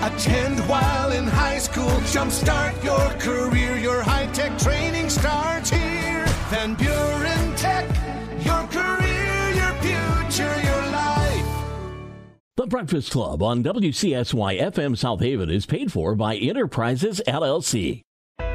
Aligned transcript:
Attend 0.00 0.60
while 0.68 1.10
in 1.10 1.24
high 1.26 1.58
school. 1.58 1.90
Jumpstart 2.12 2.84
your 2.84 3.10
career. 3.18 3.76
Your 3.78 4.00
high 4.00 4.26
tech 4.26 4.56
training 4.56 5.10
starts 5.10 5.70
here. 5.70 6.24
Van 6.50 6.74
Buren 6.74 7.56
Tech. 7.56 7.84
Your 8.44 8.64
career, 8.68 9.50
your 9.50 9.72
future, 9.82 10.60
your 10.62 10.82
life. 10.92 11.46
The 12.56 12.66
Breakfast 12.68 13.10
Club 13.10 13.42
on 13.42 13.64
WCSY 13.64 14.60
FM 14.60 14.96
South 14.96 15.20
Haven 15.20 15.50
is 15.50 15.66
paid 15.66 15.90
for 15.90 16.14
by 16.14 16.36
Enterprises 16.36 17.20
LLC. 17.26 18.02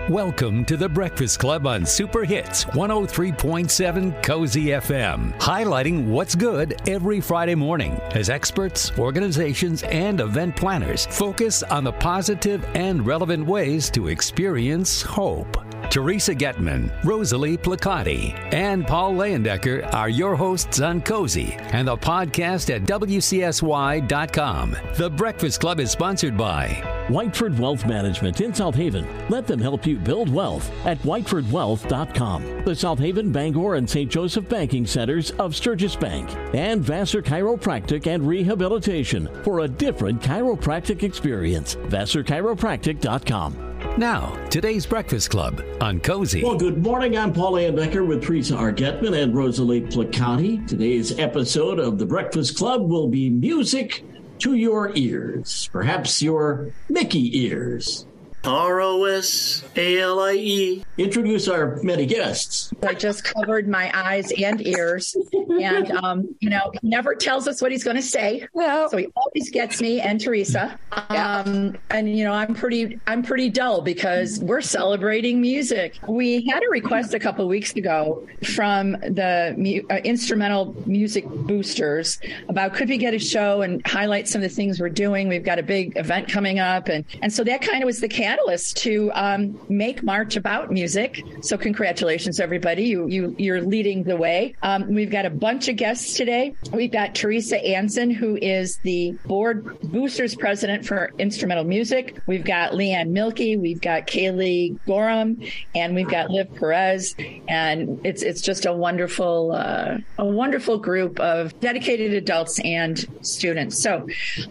Welcome 0.09 0.65
to 0.65 0.75
the 0.75 0.89
Breakfast 0.89 1.39
Club 1.39 1.65
on 1.65 1.85
Super 1.85 2.25
Hits 2.25 2.65
103.7 2.65 4.21
Cozy 4.21 4.65
FM, 4.65 5.33
highlighting 5.39 6.07
what's 6.07 6.35
good 6.35 6.75
every 6.89 7.21
Friday 7.21 7.55
morning 7.55 7.93
as 8.11 8.29
experts, 8.29 8.91
organizations, 8.99 9.81
and 9.83 10.19
event 10.19 10.57
planners 10.57 11.05
focus 11.05 11.63
on 11.63 11.85
the 11.85 11.93
positive 11.93 12.65
and 12.75 13.05
relevant 13.05 13.45
ways 13.45 13.89
to 13.91 14.09
experience 14.09 15.01
hope. 15.01 15.55
Teresa 15.89 16.33
Getman, 16.33 16.91
Rosalie 17.03 17.57
Placati, 17.57 18.33
and 18.53 18.85
Paul 18.87 19.13
Leyendecker 19.13 19.93
are 19.93 20.09
your 20.09 20.35
hosts 20.35 20.79
on 20.79 21.01
Cozy 21.01 21.53
and 21.59 21.87
the 21.87 21.97
podcast 21.97 22.73
at 22.73 22.83
WCSY.com. 22.83 24.75
The 24.97 25.09
Breakfast 25.09 25.59
Club 25.59 25.79
is 25.79 25.91
sponsored 25.91 26.35
by 26.37 26.69
Whiteford 27.07 27.59
Wealth 27.59 27.85
Management 27.85 28.41
in 28.41 28.53
South 28.53 28.75
Haven. 28.75 29.07
Let 29.29 29.45
them 29.45 29.59
help 29.59 29.85
you 29.85 29.97
build 29.97 30.29
wealth 30.33 30.71
at 30.85 30.97
whitefordwealth.com. 30.99 32.63
The 32.65 32.75
South 32.75 32.99
Haven, 32.99 33.31
Bangor, 33.31 33.75
and 33.75 33.89
St. 33.89 34.09
Joseph 34.09 34.47
banking 34.49 34.85
centers 34.87 35.31
of 35.31 35.55
Sturgis 35.55 35.95
Bank. 35.95 36.29
And 36.53 36.81
Vassar 36.81 37.21
Chiropractic 37.21 38.07
and 38.07 38.27
Rehabilitation 38.27 39.29
for 39.43 39.59
a 39.59 39.67
different 39.67 40.21
chiropractic 40.21 41.03
experience. 41.03 41.75
VassarChiropractic.com. 41.75 43.72
Now, 43.95 44.33
today's 44.49 44.87
Breakfast 44.87 45.29
Club 45.29 45.63
on 45.79 45.99
Cozy. 45.99 46.43
Well, 46.43 46.57
good 46.57 46.81
morning. 46.81 47.15
I'm 47.15 47.31
Paul 47.31 47.53
Leyendecker 47.53 48.05
with 48.07 48.23
Teresa 48.23 48.55
R. 48.55 48.73
Getman 48.73 49.21
and 49.21 49.35
Rosalie 49.35 49.81
Placati. 49.81 50.67
Today's 50.67 51.19
episode 51.19 51.77
of 51.77 51.99
the 51.99 52.05
Breakfast 52.07 52.57
Club 52.57 52.89
will 52.89 53.07
be 53.07 53.29
music 53.29 54.03
to 54.39 54.55
your 54.55 54.91
ears, 54.95 55.69
perhaps 55.71 56.23
your 56.23 56.71
Mickey 56.89 57.39
ears. 57.45 58.07
R 58.45 58.81
O 58.81 59.05
S 59.05 59.63
A 59.75 59.99
L 59.99 60.19
I 60.19 60.33
E. 60.33 60.83
Introduce 60.97 61.47
our 61.47 61.81
many 61.81 62.05
guests. 62.05 62.71
I 62.83 62.93
just 62.93 63.23
covered 63.23 63.67
my 63.67 63.89
eyes 63.93 64.31
and 64.33 64.65
ears, 64.67 65.15
and 65.33 65.91
um, 65.91 66.35
you 66.39 66.49
know, 66.49 66.71
he 66.73 66.87
never 66.87 67.15
tells 67.15 67.47
us 67.47 67.61
what 67.61 67.71
he's 67.71 67.83
going 67.83 67.95
to 67.95 68.01
say. 68.01 68.45
Well, 68.53 68.89
so 68.89 68.97
he 68.97 69.07
always 69.15 69.49
gets 69.49 69.81
me 69.81 70.01
and 70.01 70.19
Teresa. 70.19 70.77
Um, 71.09 71.77
and 71.89 72.15
you 72.15 72.25
know, 72.25 72.33
I'm 72.33 72.53
pretty, 72.53 72.99
I'm 73.07 73.23
pretty 73.23 73.49
dull 73.49 73.81
because 73.81 74.39
we're 74.39 74.61
celebrating 74.61 75.39
music. 75.39 75.97
We 76.07 76.45
had 76.47 76.63
a 76.63 76.69
request 76.69 77.13
a 77.13 77.19
couple 77.19 77.47
weeks 77.47 77.73
ago 77.73 78.27
from 78.43 78.91
the 78.91 79.55
mu- 79.57 79.87
uh, 79.89 80.01
instrumental 80.03 80.75
music 80.85 81.25
boosters 81.27 82.19
about 82.49 82.73
could 82.73 82.89
we 82.89 82.97
get 82.97 83.13
a 83.13 83.19
show 83.19 83.61
and 83.61 83.85
highlight 83.87 84.27
some 84.27 84.43
of 84.43 84.49
the 84.49 84.55
things 84.55 84.79
we're 84.79 84.89
doing. 84.89 85.27
We've 85.29 85.43
got 85.43 85.59
a 85.59 85.63
big 85.63 85.97
event 85.97 86.27
coming 86.27 86.59
up, 86.59 86.89
and 86.89 87.05
and 87.21 87.31
so 87.31 87.43
that 87.45 87.61
kind 87.61 87.81
of 87.81 87.87
was 87.87 88.01
the 88.01 88.09
catalyst 88.33 88.77
to 88.77 89.11
um, 89.13 89.59
make 89.69 90.01
March 90.03 90.35
about 90.35 90.71
music. 90.71 91.23
So 91.41 91.57
congratulations, 91.57 92.39
everybody! 92.39 92.83
You 92.85 93.07
you 93.07 93.35
you're 93.37 93.61
leading 93.61 94.03
the 94.03 94.17
way. 94.17 94.55
Um, 94.63 94.93
we've 94.93 95.11
got 95.11 95.25
a 95.25 95.29
bunch 95.29 95.67
of 95.67 95.75
guests 95.75 96.15
today. 96.15 96.55
We've 96.71 96.91
got 96.91 97.13
Teresa 97.13 97.59
Ansinn, 97.59 98.11
who 98.13 98.37
is 98.41 98.77
the 98.77 99.11
board 99.25 99.79
boosters 99.81 100.35
president 100.35 100.85
for 100.85 101.11
instrumental 101.19 101.63
music. 101.63 102.17
We've 102.25 102.43
got 102.43 102.71
Leeanne 102.71 103.09
Mielke. 103.09 103.59
We've 103.59 103.81
got 103.81 104.07
Kayley 104.07 104.79
Gorham, 104.87 105.41
and 105.75 105.93
we've 105.93 106.09
got 106.09 106.31
Liv 106.31 106.53
Perez. 106.55 107.15
And 107.47 108.03
it's 108.03 108.23
it's 108.23 108.41
just 108.41 108.65
a 108.65 108.73
wonderful 108.73 109.51
uh, 109.51 109.97
a 110.17 110.25
wonderful 110.25 110.79
group 110.79 111.19
of 111.19 111.57
dedicated 111.59 112.13
adults 112.13 112.59
and 112.61 113.05
students. 113.21 113.81
So, 113.81 114.07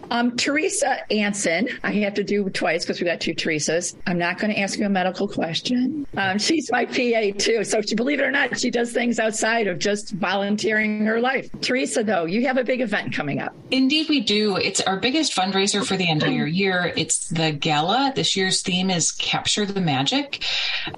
um, 0.09 0.37
Teresa 0.37 0.99
Ansinn, 1.11 1.69
I 1.83 1.91
have 2.03 2.13
to 2.13 2.23
do 2.23 2.49
twice 2.49 2.85
because 2.85 3.01
we 3.01 3.05
got 3.05 3.19
two 3.19 3.33
I'm 4.07 4.17
not 4.17 4.39
going 4.39 4.53
to 4.53 4.59
ask 4.59 4.77
you 4.77 4.85
a 4.85 4.89
medical 4.89 5.27
question. 5.27 6.05
Um, 6.17 6.37
she's 6.37 6.71
my 6.71 6.85
PA 6.85 7.37
too, 7.37 7.63
so 7.63 7.81
she, 7.81 7.95
believe 7.95 8.19
it 8.19 8.23
or 8.23 8.31
not, 8.31 8.59
she 8.59 8.69
does 8.69 8.91
things 8.91 9.19
outside 9.19 9.67
of 9.67 9.79
just 9.79 10.11
volunteering 10.11 11.05
her 11.05 11.19
life. 11.19 11.49
Teresa, 11.61 12.03
though, 12.03 12.25
you 12.25 12.45
have 12.45 12.57
a 12.57 12.63
big 12.63 12.81
event 12.81 13.13
coming 13.13 13.39
up. 13.39 13.55
Indeed, 13.71 14.09
we 14.09 14.21
do. 14.21 14.57
It's 14.57 14.81
our 14.81 14.97
biggest 14.97 15.35
fundraiser 15.35 15.85
for 15.85 15.97
the 15.97 16.09
entire 16.09 16.45
year. 16.45 16.93
It's 16.95 17.29
the 17.29 17.51
gala. 17.51 18.13
This 18.15 18.35
year's 18.35 18.61
theme 18.61 18.89
is 18.89 19.11
Capture 19.11 19.65
the 19.65 19.81
Magic. 19.81 20.43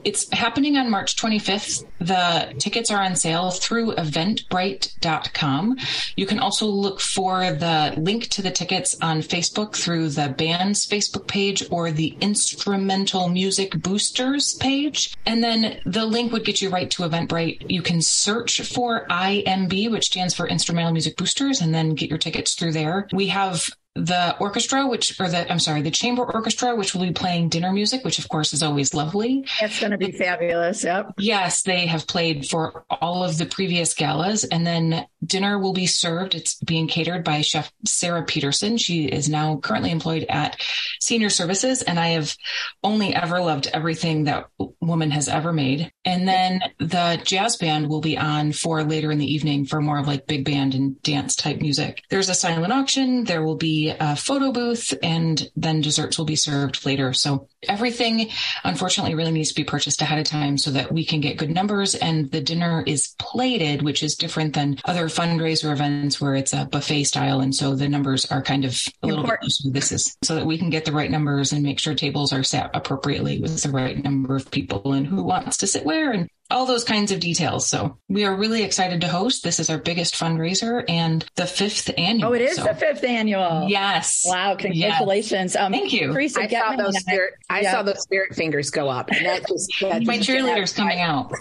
It's 0.04 0.32
happening 0.34 0.78
on 0.78 0.90
March 0.90 1.16
25th. 1.16 1.86
The 2.00 2.54
tickets 2.60 2.92
are 2.92 3.02
on 3.02 3.16
sale 3.16 3.52
through 3.52 3.96
eventbrite.com. 3.96 5.78
You 6.16 6.26
can 6.26 6.40
also 6.40 6.66
look 6.66 7.00
for 7.00 7.52
the 7.52 7.94
link 7.98 8.28
to 8.30 8.42
the 8.42 8.52
tickets 8.52 8.98
on 9.02 9.22
Facebook 9.22 9.76
through 9.76 10.10
the 10.10 10.30
band's 10.30 10.86
Facebook 10.86 11.28
page 11.28 11.64
or 11.72 11.92
the 11.92 12.18
Instrumental 12.66 13.30
Music 13.30 13.80
Boosters 13.80 14.56
page. 14.56 15.14
And 15.28 15.44
then 15.44 15.80
the 15.86 16.04
link 16.04 16.32
would 16.32 16.44
get 16.44 16.64
you 16.64 16.72
right 16.72 16.90
to 16.90 17.04
Eventbrite. 17.04 17.70
You 17.70 17.84
can 17.84 18.02
search 18.02 18.62
for 18.62 19.06
IMB, 19.08 19.92
which 19.92 20.08
stands 20.08 20.34
for 20.34 20.48
Instrumental 20.48 20.92
Music 20.92 21.16
Boosters, 21.16 21.62
and 21.62 21.76
then 21.76 21.94
get 21.94 22.10
your 22.10 22.18
tickets 22.18 22.56
through 22.56 22.72
there. 22.72 23.08
We 23.14 23.28
have 23.28 23.70
the 23.96 24.36
orchestra, 24.40 24.88
which, 24.88 25.20
or 25.22 25.30
the, 25.30 25.50
I'm 25.50 25.60
sorry, 25.60 25.82
the 25.82 25.90
chamber 25.90 26.24
orchestra, 26.24 26.76
which 26.76 26.94
will 26.94 27.06
be 27.06 27.14
playing 27.14 27.48
dinner 27.48 27.72
music, 27.72 28.04
which 28.04 28.20
of 28.20 28.28
course 28.28 28.52
is 28.52 28.62
always 28.62 28.94
lovely. 28.94 29.46
That's 29.62 29.80
going 29.80 29.92
to 29.92 29.98
be 29.98 30.12
fabulous. 30.12 30.84
Yep. 30.84 31.14
Yes, 31.18 31.64
they 31.64 31.86
have 31.86 32.06
played 32.06 32.46
for 32.48 32.86
all 32.90 33.24
of 33.24 33.38
the 33.38 33.46
previous 33.46 33.94
galas. 33.94 34.44
And 34.44 34.68
then 34.68 35.06
dinner 35.26 35.58
will 35.58 35.72
be 35.72 35.88
served. 35.88 36.36
It's 36.36 36.56
being 36.56 36.88
catered 36.88 37.24
by 37.24 37.40
Chef 37.40 37.72
Sarah 37.86 38.24
Peterson. 38.24 38.78
She 38.78 39.06
is 39.06 39.30
now 39.30 39.58
currently 39.58 39.92
employed 39.92 40.26
at 40.28 40.62
Senior 41.00 41.30
Services. 41.30 41.82
And 41.82 41.98
I 41.98 42.10
have 42.10 42.36
only 42.84 43.16
ever 43.16 43.40
loved 43.40 43.68
everything 43.74 44.26
that 44.26 44.48
woman 44.82 45.12
has 45.12 45.30
ever 45.30 45.54
made. 45.54 45.90
And 46.04 46.28
then 46.28 46.62
the 46.80 47.22
jazz 47.24 47.56
band 47.56 47.88
will 47.88 48.02
be 48.02 48.18
on 48.18 48.52
for 48.52 48.84
later 48.84 49.10
in 49.10 49.20
the 49.20 49.34
evening 49.34 49.66
for 49.66 49.80
more 49.80 50.00
of 50.00 50.08
like 50.08 50.28
big 50.28 50.44
band 50.44 50.76
and 50.76 51.02
dance 51.02 51.38
type 51.38 51.62
music. 51.62 52.04
There's 52.10 52.30
a 52.30 52.36
silent 52.36 52.74
auction. 52.74 53.24
There 53.24 53.44
will 53.44 53.56
be 53.56 53.85
a 53.90 54.16
photo 54.16 54.52
booth 54.52 54.94
and 55.02 55.50
then 55.56 55.82
desserts 55.82 56.18
will 56.18 56.26
be 56.26 56.36
served 56.36 56.86
later. 56.86 57.14
So 57.14 57.48
everything 57.68 58.30
unfortunately 58.64 59.16
really 59.16 59.32
needs 59.32 59.50
to 59.50 59.56
be 59.56 59.64
purchased 59.64 60.02
ahead 60.02 60.20
of 60.20 60.26
time 60.26 60.58
so 60.58 60.72
that 60.72 60.92
we 60.92 61.06
can 61.06 61.22
get 61.22 61.38
good 61.38 61.52
numbers 61.52 61.96
and 61.96 62.32
the 62.32 62.42
dinner 62.42 62.84
is 62.86 63.16
plated, 63.20 63.82
which 63.82 64.04
is 64.04 64.16
different 64.16 64.54
than 64.54 64.78
other 64.86 65.06
fundraiser 65.06 65.72
events 65.72 66.20
where 66.20 66.36
it's 66.36 66.54
a 66.54 66.66
buffet 66.66 67.06
style. 67.06 67.42
And 67.42 67.54
so 67.54 67.76
the 67.76 67.90
numbers 67.90 68.26
are 68.32 68.42
kind 68.42 68.66
of 68.66 68.82
a 69.02 69.08
little 69.08 69.26
bit 69.26 69.40
closer. 69.40 69.64
To 69.64 69.70
this 69.72 69.92
is 69.92 70.18
so 70.24 70.36
that 70.36 70.46
we 70.46 70.58
can 70.58 70.70
get 70.70 70.86
the 70.86 70.92
right 70.92 71.12
numbers 71.12 71.52
and 71.52 71.64
make 71.64 71.80
sure 71.80 71.96
tables 71.96 72.34
are 72.34 72.44
set 72.44 72.70
appropriately 72.74 73.40
with 73.40 73.62
the 73.62 73.72
right 73.72 74.02
number 74.04 74.36
of 74.36 74.52
people 74.52 74.94
and 74.94 75.08
who 75.08 75.24
wants 75.24 75.58
to 75.58 75.68
sit 75.68 75.86
where 75.86 76.12
and 76.12 76.30
all 76.52 76.66
those 76.66 76.84
kinds 76.84 77.12
of 77.12 77.20
details. 77.20 77.68
So 77.68 77.98
we 78.08 78.24
are 78.24 78.36
really 78.36 78.62
excited 78.64 79.02
to 79.02 79.08
host. 79.08 79.44
This 79.44 79.60
is 79.60 79.70
our 79.70 79.80
biggest 79.80 80.14
fundraiser 80.14 80.84
and 80.88 81.26
the 81.36 81.48
fifth 81.48 81.90
annual. 81.98 82.30
Oh, 82.30 82.34
it 82.34 82.42
is 82.42 82.58
so. 82.58 82.66
the 82.66 82.76
fifth 82.76 83.04
annual. 83.04 83.66
Yes. 83.68 84.24
Wow. 84.28 84.56
Congratulations. 84.56 85.56
Yes. 85.56 85.64
Um, 85.64 85.72
Thank 85.72 85.92
you. 85.92 86.14
Teresa 86.14 86.42
I 86.42 86.48
saw 86.48 86.76
those 86.76 87.00
spirit, 87.00 87.34
I, 87.50 87.62
yeah. 87.62 87.72
saw 87.72 87.84
those 87.84 88.02
spirit 88.02 88.36
fingers 88.36 88.70
go 88.70 88.90
up. 88.90 89.10
And 89.12 89.26
that 89.26 89.48
just, 89.48 89.74
that 89.82 90.04
My 90.04 90.20
cheerleader's 90.20 90.74
coming 90.74 91.02
out. 91.02 91.34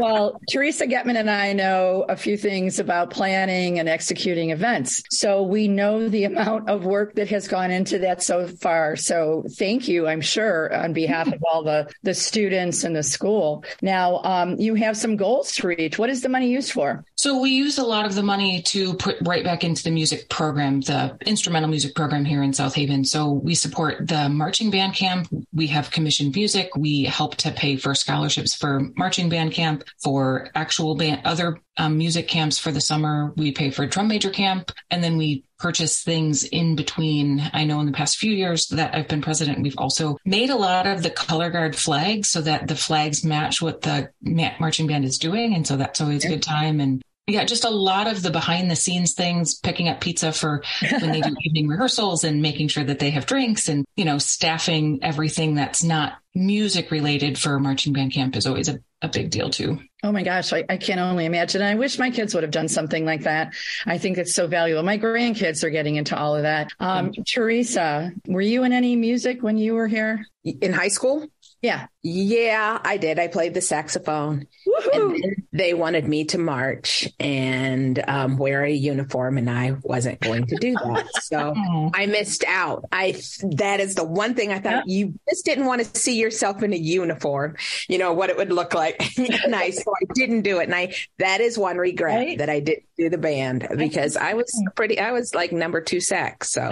well, 0.00 0.40
Teresa 0.50 0.86
Getman 0.86 1.16
and 1.16 1.30
I 1.30 1.52
know 1.52 2.04
a 2.08 2.16
few 2.16 2.36
things 2.36 2.80
about 2.80 3.10
planning 3.10 3.78
and 3.78 3.88
executing 3.88 4.50
events. 4.50 5.04
So 5.10 5.42
we 5.44 5.68
know 5.68 6.08
the 6.08 6.24
amount 6.24 6.68
of 6.68 6.84
work 6.84 7.14
that 7.14 7.28
has 7.28 7.46
gone 7.46 7.70
into 7.70 8.00
that 8.00 8.24
so 8.24 8.48
far. 8.48 8.96
So 8.96 9.44
thank 9.56 9.86
you, 9.86 10.08
I'm 10.08 10.20
sure, 10.20 10.74
on 10.74 10.92
behalf 10.92 11.28
of 11.28 11.44
all 11.48 11.62
the, 11.62 11.92
the 12.02 12.14
students 12.14 12.82
and 12.82 12.96
the 12.96 13.04
school. 13.04 13.64
Now, 13.80 14.16
um, 14.24 14.31
you 14.58 14.74
have 14.74 14.96
some 14.96 15.16
goals 15.16 15.52
to 15.52 15.66
reach. 15.66 15.98
What 15.98 16.10
is 16.10 16.22
the 16.22 16.28
money 16.28 16.48
used 16.48 16.72
for? 16.72 17.04
So 17.14 17.40
we 17.40 17.50
use 17.50 17.78
a 17.78 17.84
lot 17.84 18.04
of 18.04 18.14
the 18.14 18.22
money 18.22 18.62
to 18.62 18.94
put 18.94 19.16
right 19.22 19.44
back 19.44 19.64
into 19.64 19.82
the 19.82 19.90
music 19.90 20.28
program, 20.28 20.80
the 20.80 21.16
instrumental 21.26 21.68
music 21.68 21.94
program 21.94 22.24
here 22.24 22.42
in 22.42 22.52
South 22.52 22.74
Haven. 22.74 23.04
So 23.04 23.30
we 23.30 23.54
support 23.54 24.08
the 24.08 24.28
marching 24.28 24.70
band 24.70 24.94
camp. 24.94 25.28
We 25.52 25.66
have 25.68 25.90
commissioned 25.90 26.34
music. 26.34 26.74
We 26.76 27.04
help 27.04 27.36
to 27.36 27.50
pay 27.50 27.76
for 27.76 27.94
scholarships 27.94 28.54
for 28.54 28.80
marching 28.96 29.28
band 29.28 29.52
camp, 29.52 29.84
for 30.02 30.50
actual 30.54 30.94
band, 30.94 31.22
other 31.24 31.60
um, 31.76 31.96
music 31.96 32.28
camps 32.28 32.58
for 32.58 32.70
the 32.70 32.80
summer. 32.80 33.32
We 33.36 33.52
pay 33.52 33.70
for 33.70 33.86
drum 33.86 34.08
major 34.08 34.30
camp, 34.30 34.72
and 34.90 35.02
then 35.02 35.16
we 35.16 35.44
purchase 35.62 36.02
things 36.02 36.42
in 36.42 36.74
between. 36.74 37.40
I 37.52 37.64
know 37.64 37.78
in 37.78 37.86
the 37.86 37.92
past 37.92 38.18
few 38.18 38.32
years 38.32 38.66
that 38.68 38.94
I've 38.96 39.06
been 39.06 39.22
president, 39.22 39.62
we've 39.62 39.78
also 39.78 40.18
made 40.24 40.50
a 40.50 40.56
lot 40.56 40.88
of 40.88 41.04
the 41.04 41.10
color 41.10 41.50
guard 41.50 41.76
flags 41.76 42.28
so 42.28 42.40
that 42.40 42.66
the 42.66 42.74
flags 42.74 43.24
match 43.24 43.62
what 43.62 43.82
the 43.82 44.10
marching 44.58 44.88
band 44.88 45.04
is 45.04 45.18
doing. 45.18 45.54
And 45.54 45.64
so 45.64 45.76
that's 45.76 46.00
always 46.00 46.24
a 46.24 46.28
good 46.28 46.42
time. 46.42 46.80
And 46.80 47.00
yeah, 47.28 47.44
just 47.44 47.64
a 47.64 47.70
lot 47.70 48.08
of 48.08 48.22
the 48.22 48.32
behind 48.32 48.68
the 48.68 48.76
scenes 48.76 49.12
things, 49.12 49.54
picking 49.54 49.88
up 49.88 50.00
pizza 50.00 50.32
for 50.32 50.64
when 51.00 51.12
they 51.12 51.20
do 51.20 51.34
evening 51.44 51.68
rehearsals 51.68 52.24
and 52.24 52.42
making 52.42 52.66
sure 52.66 52.82
that 52.82 52.98
they 52.98 53.10
have 53.10 53.26
drinks 53.26 53.68
and, 53.68 53.84
you 53.94 54.04
know, 54.04 54.18
staffing 54.18 54.98
everything 55.02 55.54
that's 55.54 55.84
not 55.84 56.14
music 56.34 56.90
related 56.90 57.38
for 57.38 57.58
marching 57.58 57.92
band 57.92 58.12
camp 58.12 58.36
is 58.36 58.46
always 58.46 58.68
a, 58.68 58.78
a 59.02 59.08
big 59.08 59.30
deal 59.30 59.50
too. 59.50 59.78
Oh 60.02 60.12
my 60.12 60.22
gosh, 60.22 60.52
I, 60.52 60.64
I, 60.68 60.76
can 60.78 60.98
only 60.98 61.26
imagine. 61.26 61.62
I 61.62 61.74
wish 61.74 61.98
my 61.98 62.10
kids 62.10 62.34
would 62.34 62.42
have 62.42 62.50
done 62.50 62.68
something 62.68 63.04
like 63.04 63.22
that. 63.22 63.54
I 63.86 63.98
think 63.98 64.18
it's 64.18 64.34
so 64.34 64.46
valuable. 64.46 64.82
My 64.82 64.98
grandkids 64.98 65.62
are 65.62 65.70
getting 65.70 65.96
into 65.96 66.18
all 66.18 66.34
of 66.34 66.42
that. 66.42 66.72
Um, 66.80 67.12
Teresa, 67.12 68.12
were 68.26 68.40
you 68.40 68.64
in 68.64 68.72
any 68.72 68.96
music 68.96 69.42
when 69.42 69.58
you 69.58 69.74
were 69.74 69.88
here? 69.88 70.26
In 70.44 70.72
high 70.72 70.88
school? 70.88 71.26
Yeah. 71.60 71.86
Yeah, 72.04 72.80
I 72.82 72.96
did. 72.96 73.20
I 73.20 73.28
played 73.28 73.54
the 73.54 73.60
saxophone. 73.60 74.48
And 74.92 75.42
they 75.52 75.74
wanted 75.74 76.08
me 76.08 76.24
to 76.26 76.38
march 76.38 77.08
and 77.20 78.02
um, 78.08 78.38
wear 78.38 78.64
a 78.64 78.72
uniform, 78.72 79.38
and 79.38 79.48
I 79.48 79.76
wasn't 79.82 80.18
going 80.20 80.46
to 80.46 80.56
do 80.56 80.72
that. 80.72 81.06
So 81.22 81.54
I 81.94 82.06
missed 82.06 82.44
out. 82.48 82.86
I 82.90 83.20
that 83.56 83.80
is 83.80 83.94
the 83.94 84.04
one 84.04 84.34
thing 84.34 84.50
I 84.50 84.58
thought 84.58 84.84
yeah. 84.86 84.98
you 84.98 85.18
just 85.28 85.44
didn't 85.44 85.66
want 85.66 85.84
to 85.84 85.98
see 86.00 86.18
yourself 86.18 86.62
in 86.62 86.72
a 86.72 86.76
uniform. 86.76 87.56
You 87.88 87.98
know 87.98 88.12
what 88.12 88.30
it 88.30 88.36
would 88.36 88.52
look 88.52 88.74
like. 88.74 89.00
nice. 89.46 89.82
So 89.82 89.92
I 90.00 90.04
didn't 90.14 90.42
do 90.42 90.60
it, 90.60 90.64
and 90.64 90.74
I 90.74 90.94
that 91.18 91.40
is 91.40 91.58
one 91.58 91.76
regret 91.76 92.16
right? 92.16 92.38
that 92.38 92.48
I 92.48 92.60
didn't 92.60 92.84
do 92.96 93.08
the 93.10 93.18
band 93.18 93.66
because 93.76 94.16
I 94.16 94.34
was 94.34 94.52
pretty. 94.76 95.00
I 95.00 95.10
was 95.10 95.34
like 95.34 95.50
number 95.50 95.80
two 95.80 95.98
sax. 95.98 96.52
So 96.52 96.70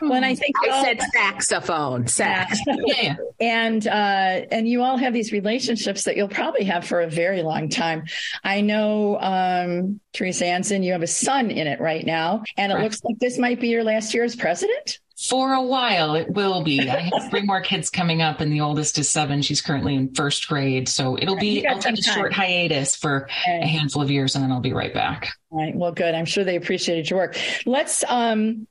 when 0.00 0.22
I 0.22 0.36
think 0.36 0.54
I 0.62 0.84
said 0.84 1.00
saxophone, 1.12 2.06
sax. 2.06 2.60
yeah. 2.86 3.16
And 3.40 3.84
uh, 3.86 4.46
and 4.50 4.68
you 4.68 4.71
all 4.80 4.96
have 4.96 5.12
these 5.12 5.32
relationships 5.32 6.04
that 6.04 6.16
you'll 6.16 6.28
probably 6.28 6.64
have 6.64 6.86
for 6.86 7.02
a 7.02 7.06
very 7.06 7.42
long 7.42 7.68
time. 7.68 8.04
I 8.42 8.62
know, 8.62 9.20
um, 9.20 10.00
Teresa 10.14 10.44
Ansinn, 10.44 10.82
you 10.82 10.92
have 10.92 11.02
a 11.02 11.06
son 11.06 11.50
in 11.50 11.66
it 11.66 11.80
right 11.80 12.06
now, 12.06 12.44
and 12.56 12.72
it 12.72 12.78
looks 12.78 13.04
like 13.04 13.18
this 13.18 13.36
might 13.36 13.60
be 13.60 13.68
your 13.68 13.84
last 13.84 14.14
year 14.14 14.24
as 14.24 14.34
president. 14.34 14.98
For 15.28 15.52
a 15.52 15.62
while, 15.62 16.16
it 16.16 16.30
will 16.30 16.64
be. 16.64 16.88
I 16.90 17.00
have 17.00 17.30
three 17.30 17.42
more 17.42 17.60
kids 17.60 17.90
coming 17.90 18.22
up, 18.22 18.40
and 18.40 18.52
the 18.52 18.60
oldest 18.60 18.98
is 18.98 19.08
seven. 19.08 19.40
She's 19.40 19.60
currently 19.60 19.94
in 19.94 20.12
first 20.14 20.48
grade. 20.48 20.88
So 20.88 21.16
it'll 21.16 21.36
be, 21.36 21.64
I'll 21.64 21.78
take 21.78 21.98
a 21.98 22.02
time. 22.02 22.14
short 22.14 22.32
hiatus 22.32 22.96
for 22.96 23.24
okay. 23.24 23.60
a 23.62 23.66
handful 23.66 24.02
of 24.02 24.10
years, 24.10 24.34
and 24.34 24.42
then 24.42 24.50
I'll 24.50 24.60
be 24.60 24.72
right 24.72 24.92
back. 24.92 25.28
All 25.50 25.60
right. 25.60 25.76
Well, 25.76 25.92
good. 25.92 26.16
I'm 26.16 26.24
sure 26.24 26.42
they 26.42 26.56
appreciated 26.56 27.08
your 27.08 27.20
work. 27.20 27.36
Let's, 27.66 28.02
um, 28.08 28.66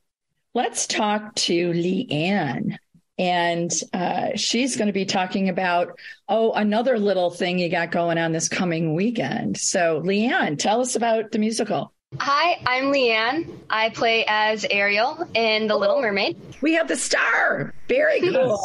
let's 0.54 0.88
talk 0.88 1.36
to 1.36 1.72
Leeanne 1.72 2.78
and 3.22 3.72
uh, 3.94 4.30
she's 4.36 4.76
going 4.78 4.88
to 4.88 4.94
be 4.94 5.06
talking 5.06 5.48
about 5.48 6.00
oh 6.28 6.52
another 6.54 6.98
little 6.98 7.30
thing 7.30 7.60
you 7.60 7.70
got 7.70 7.92
going 7.92 8.18
on 8.18 8.32
this 8.32 8.50
coming 8.50 8.96
weekend 8.96 9.58
so 9.58 10.02
leeanne 10.02 10.58
tell 10.58 10.82
us 10.82 10.96
about 10.96 11.32
the 11.32 11.40
musical 11.40 11.94
Hi, 12.20 12.62
I'm 12.66 12.92
Leeanne. 12.92 13.50
I 13.70 13.90
play 13.90 14.26
as 14.28 14.66
Ariel 14.70 15.26
in 15.34 15.68
The 15.68 15.78
Little 15.78 16.02
Mermaid. 16.02 16.36
We 16.60 16.74
have 16.74 16.90
the 16.90 16.98
star. 16.98 17.74
Very 17.88 18.20
cool. 18.20 18.60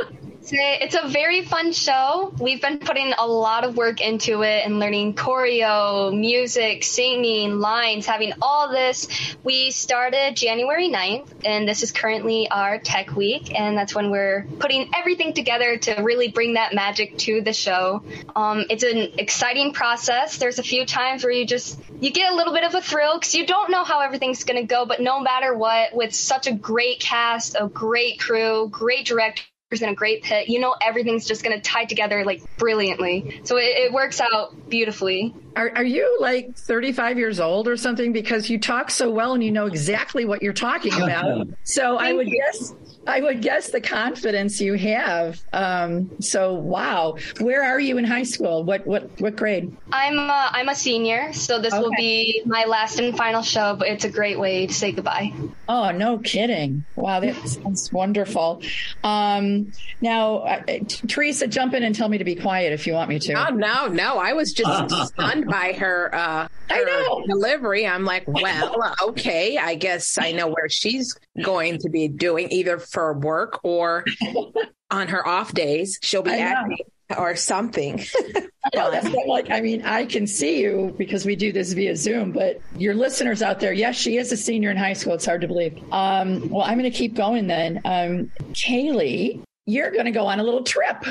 It's 0.50 0.94
a 0.94 1.06
very 1.08 1.42
fun 1.42 1.72
show. 1.72 2.32
We've 2.40 2.60
been 2.60 2.78
putting 2.78 3.12
a 3.18 3.26
lot 3.26 3.64
of 3.64 3.76
work 3.76 4.00
into 4.00 4.42
it 4.42 4.64
and 4.64 4.78
learning 4.78 5.14
choreo, 5.14 6.18
music, 6.18 6.84
singing, 6.84 7.58
lines, 7.58 8.06
having 8.06 8.32
all 8.40 8.70
this. 8.70 9.36
We 9.44 9.70
started 9.70 10.36
January 10.36 10.88
9th, 10.88 11.28
and 11.44 11.68
this 11.68 11.82
is 11.82 11.92
currently 11.92 12.48
our 12.50 12.78
tech 12.78 13.14
week, 13.14 13.58
and 13.58 13.76
that's 13.76 13.94
when 13.94 14.10
we're 14.10 14.46
putting 14.58 14.90
everything 14.94 15.34
together 15.34 15.76
to 15.76 16.02
really 16.02 16.28
bring 16.28 16.54
that 16.54 16.74
magic 16.74 17.18
to 17.18 17.42
the 17.42 17.52
show. 17.52 18.02
Um, 18.34 18.64
it's 18.70 18.84
an 18.84 19.18
exciting 19.18 19.72
process. 19.74 20.38
There's 20.38 20.58
a 20.58 20.62
few 20.62 20.86
times 20.86 21.24
where 21.24 21.32
you 21.32 21.46
just 21.46 21.78
you 22.00 22.10
get 22.10 22.32
a 22.32 22.34
little 22.34 22.54
bit 22.54 22.64
of 22.64 22.74
a 22.74 22.80
thrill 22.80 23.18
because 23.18 23.34
you 23.34 23.46
don't 23.46 23.70
know 23.70 23.84
how 23.84 24.00
everything's 24.00 24.44
going 24.44 24.60
to 24.60 24.66
go, 24.66 24.86
but 24.86 25.00
no 25.00 25.20
matter 25.20 25.54
what, 25.54 25.94
with 25.94 26.14
such 26.14 26.46
a 26.46 26.52
great 26.52 27.00
cast, 27.00 27.56
a 27.58 27.68
great 27.68 28.18
crew, 28.20 28.68
great 28.70 29.06
director 29.06 29.42
in 29.70 29.88
a 29.90 29.94
great 29.94 30.22
pit, 30.22 30.48
you 30.48 30.60
know 30.60 30.74
everything's 30.80 31.26
just 31.26 31.44
going 31.44 31.54
to 31.54 31.60
tie 31.60 31.84
together 31.84 32.24
like 32.24 32.42
brilliantly. 32.56 33.42
So 33.44 33.58
it, 33.58 33.64
it 33.64 33.92
works 33.92 34.18
out 34.18 34.70
beautifully. 34.70 35.34
Are, 35.56 35.70
are, 35.76 35.84
you 35.84 36.16
like 36.20 36.56
35 36.56 37.18
years 37.18 37.38
old 37.38 37.68
or 37.68 37.76
something? 37.76 38.12
Because 38.12 38.48
you 38.48 38.58
talk 38.58 38.90
so 38.90 39.10
well 39.10 39.34
and 39.34 39.44
you 39.44 39.50
know 39.50 39.66
exactly 39.66 40.24
what 40.24 40.42
you're 40.42 40.54
talking 40.54 40.94
about. 41.02 41.48
So 41.64 41.98
Thank 41.98 42.08
I 42.08 42.12
would 42.14 42.28
you. 42.28 42.42
guess 42.42 42.74
I 43.08 43.22
would 43.22 43.40
guess 43.40 43.70
the 43.70 43.80
confidence 43.80 44.60
you 44.60 44.74
have. 44.74 45.40
Um, 45.54 46.10
so 46.20 46.52
wow, 46.52 47.16
where 47.40 47.62
are 47.62 47.80
you 47.80 47.96
in 47.96 48.04
high 48.04 48.24
school? 48.24 48.64
What 48.64 48.86
what 48.86 49.18
what 49.18 49.34
grade? 49.34 49.74
I'm 49.90 50.18
a, 50.18 50.50
I'm 50.52 50.68
a 50.68 50.74
senior, 50.74 51.32
so 51.32 51.58
this 51.58 51.72
okay. 51.72 51.82
will 51.82 51.90
be 51.96 52.42
my 52.44 52.66
last 52.66 52.98
and 53.00 53.16
final 53.16 53.40
show. 53.40 53.76
But 53.76 53.88
it's 53.88 54.04
a 54.04 54.10
great 54.10 54.38
way 54.38 54.66
to 54.66 54.74
say 54.74 54.92
goodbye. 54.92 55.32
Oh 55.70 55.90
no, 55.90 56.18
kidding! 56.18 56.84
Wow, 56.96 57.20
that 57.20 57.34
sounds 57.48 57.90
wonderful. 57.90 58.60
Um, 59.02 59.72
now, 60.02 60.40
uh, 60.40 60.62
Teresa, 61.08 61.46
jump 61.46 61.72
in 61.72 61.82
and 61.84 61.94
tell 61.94 62.10
me 62.10 62.18
to 62.18 62.24
be 62.24 62.34
quiet 62.34 62.74
if 62.74 62.86
you 62.86 62.92
want 62.92 63.08
me 63.08 63.18
to. 63.20 63.32
Oh 63.32 63.54
no, 63.54 63.86
no, 63.86 64.18
I 64.18 64.34
was 64.34 64.52
just 64.52 65.08
stunned 65.14 65.46
by 65.46 65.72
her. 65.72 66.14
Uh, 66.14 66.48
her 66.70 67.24
delivery. 67.26 67.86
I'm 67.86 68.04
like, 68.04 68.24
well, 68.26 68.76
okay, 69.02 69.56
I 69.56 69.74
guess 69.74 70.18
I 70.18 70.32
know 70.32 70.48
where 70.48 70.68
she's 70.68 71.18
going 71.42 71.78
to 71.78 71.88
be 71.88 72.08
doing 72.08 72.50
either 72.50 72.78
for 72.78 72.97
work 73.14 73.60
or 73.62 74.04
on 74.90 75.08
her 75.08 75.26
off 75.26 75.52
days, 75.52 75.98
she'll 76.02 76.22
be 76.22 76.32
acting 76.32 76.78
or 77.16 77.36
something. 77.36 78.04
I 78.76 79.00
like, 79.26 79.50
I 79.50 79.60
mean, 79.60 79.82
I 79.82 80.04
can 80.04 80.26
see 80.26 80.60
you 80.60 80.94
because 80.98 81.24
we 81.24 81.36
do 81.36 81.52
this 81.52 81.72
via 81.72 81.96
Zoom, 81.96 82.32
but 82.32 82.60
your 82.76 82.94
listeners 82.94 83.42
out 83.42 83.60
there, 83.60 83.72
yes, 83.72 83.96
she 83.96 84.18
is 84.18 84.30
a 84.30 84.36
senior 84.36 84.70
in 84.70 84.76
high 84.76 84.92
school. 84.92 85.14
It's 85.14 85.24
hard 85.24 85.40
to 85.40 85.48
believe. 85.48 85.78
Um, 85.90 86.50
well, 86.50 86.62
I'm 86.62 86.78
going 86.78 86.90
to 86.90 86.96
keep 86.96 87.14
going 87.14 87.46
then. 87.46 87.80
Um, 87.84 88.30
Kayley, 88.52 89.42
you're 89.64 89.90
going 89.90 90.04
to 90.04 90.10
go 90.10 90.26
on 90.26 90.38
a 90.38 90.42
little 90.42 90.64
trip 90.64 91.02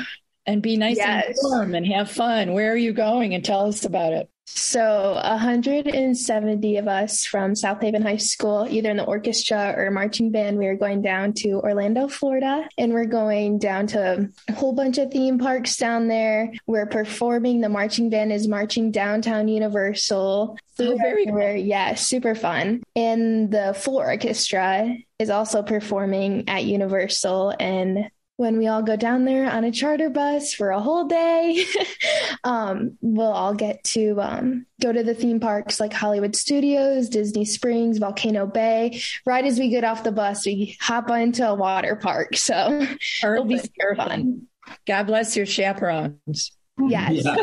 and 0.46 0.62
be 0.62 0.76
nice 0.76 0.96
yes. 0.96 1.26
and 1.26 1.36
warm 1.42 1.74
and 1.74 1.86
have 1.86 2.10
fun. 2.10 2.52
Where 2.52 2.72
are 2.72 2.76
you 2.76 2.92
going? 2.92 3.34
And 3.34 3.44
tell 3.44 3.66
us 3.66 3.84
about 3.84 4.12
it. 4.12 4.30
So, 4.54 5.20
170 5.22 6.76
of 6.78 6.88
us 6.88 7.24
from 7.24 7.54
South 7.54 7.80
Haven 7.80 8.02
High 8.02 8.16
School, 8.16 8.66
either 8.68 8.90
in 8.90 8.96
the 8.96 9.04
orchestra 9.04 9.74
or 9.76 9.90
marching 9.90 10.30
band, 10.30 10.58
we 10.58 10.66
are 10.66 10.74
going 10.74 11.00
down 11.00 11.32
to 11.34 11.60
Orlando, 11.60 12.08
Florida, 12.08 12.68
and 12.76 12.92
we're 12.92 13.06
going 13.06 13.58
down 13.58 13.86
to 13.88 14.28
a 14.48 14.52
whole 14.52 14.72
bunch 14.72 14.98
of 14.98 15.12
theme 15.12 15.38
parks 15.38 15.76
down 15.76 16.08
there. 16.08 16.52
We're 16.66 16.86
performing. 16.86 17.60
The 17.60 17.68
marching 17.68 18.10
band 18.10 18.32
is 18.32 18.48
marching 18.48 18.90
downtown 18.90 19.48
Universal. 19.48 20.58
Oh, 20.80 20.96
very 20.96 21.26
cool. 21.26 21.54
Yeah, 21.54 21.94
super 21.94 22.34
fun. 22.34 22.82
And 22.96 23.50
the 23.50 23.74
full 23.78 23.96
orchestra 23.96 24.96
is 25.18 25.30
also 25.30 25.62
performing 25.62 26.48
at 26.48 26.64
Universal, 26.64 27.54
and 27.60 28.10
when 28.38 28.56
we 28.56 28.68
all 28.68 28.82
go 28.82 28.94
down 28.94 29.24
there 29.24 29.50
on 29.50 29.64
a 29.64 29.72
charter 29.72 30.08
bus 30.08 30.54
for 30.54 30.70
a 30.70 30.80
whole 30.80 31.06
day, 31.06 31.66
um, 32.44 32.96
we'll 33.00 33.32
all 33.32 33.52
get 33.52 33.82
to 33.82 34.16
um, 34.20 34.64
go 34.80 34.92
to 34.92 35.02
the 35.02 35.12
theme 35.12 35.40
parks 35.40 35.80
like 35.80 35.92
Hollywood 35.92 36.36
Studios, 36.36 37.08
Disney 37.08 37.44
Springs, 37.44 37.98
Volcano 37.98 38.46
Bay. 38.46 39.02
Right 39.26 39.44
as 39.44 39.58
we 39.58 39.68
get 39.70 39.82
off 39.82 40.04
the 40.04 40.12
bus, 40.12 40.46
we 40.46 40.76
hop 40.80 41.10
into 41.10 41.48
a 41.48 41.54
water 41.56 41.96
park. 41.96 42.36
So 42.36 42.54
Perfect. 42.54 43.04
it'll 43.24 43.44
be 43.44 43.58
super 43.58 43.96
fun. 43.96 44.46
God 44.86 45.08
bless 45.08 45.36
your 45.36 45.44
chaperones. 45.44 46.52
Yes. 46.78 47.24
Yeah. 47.24 47.36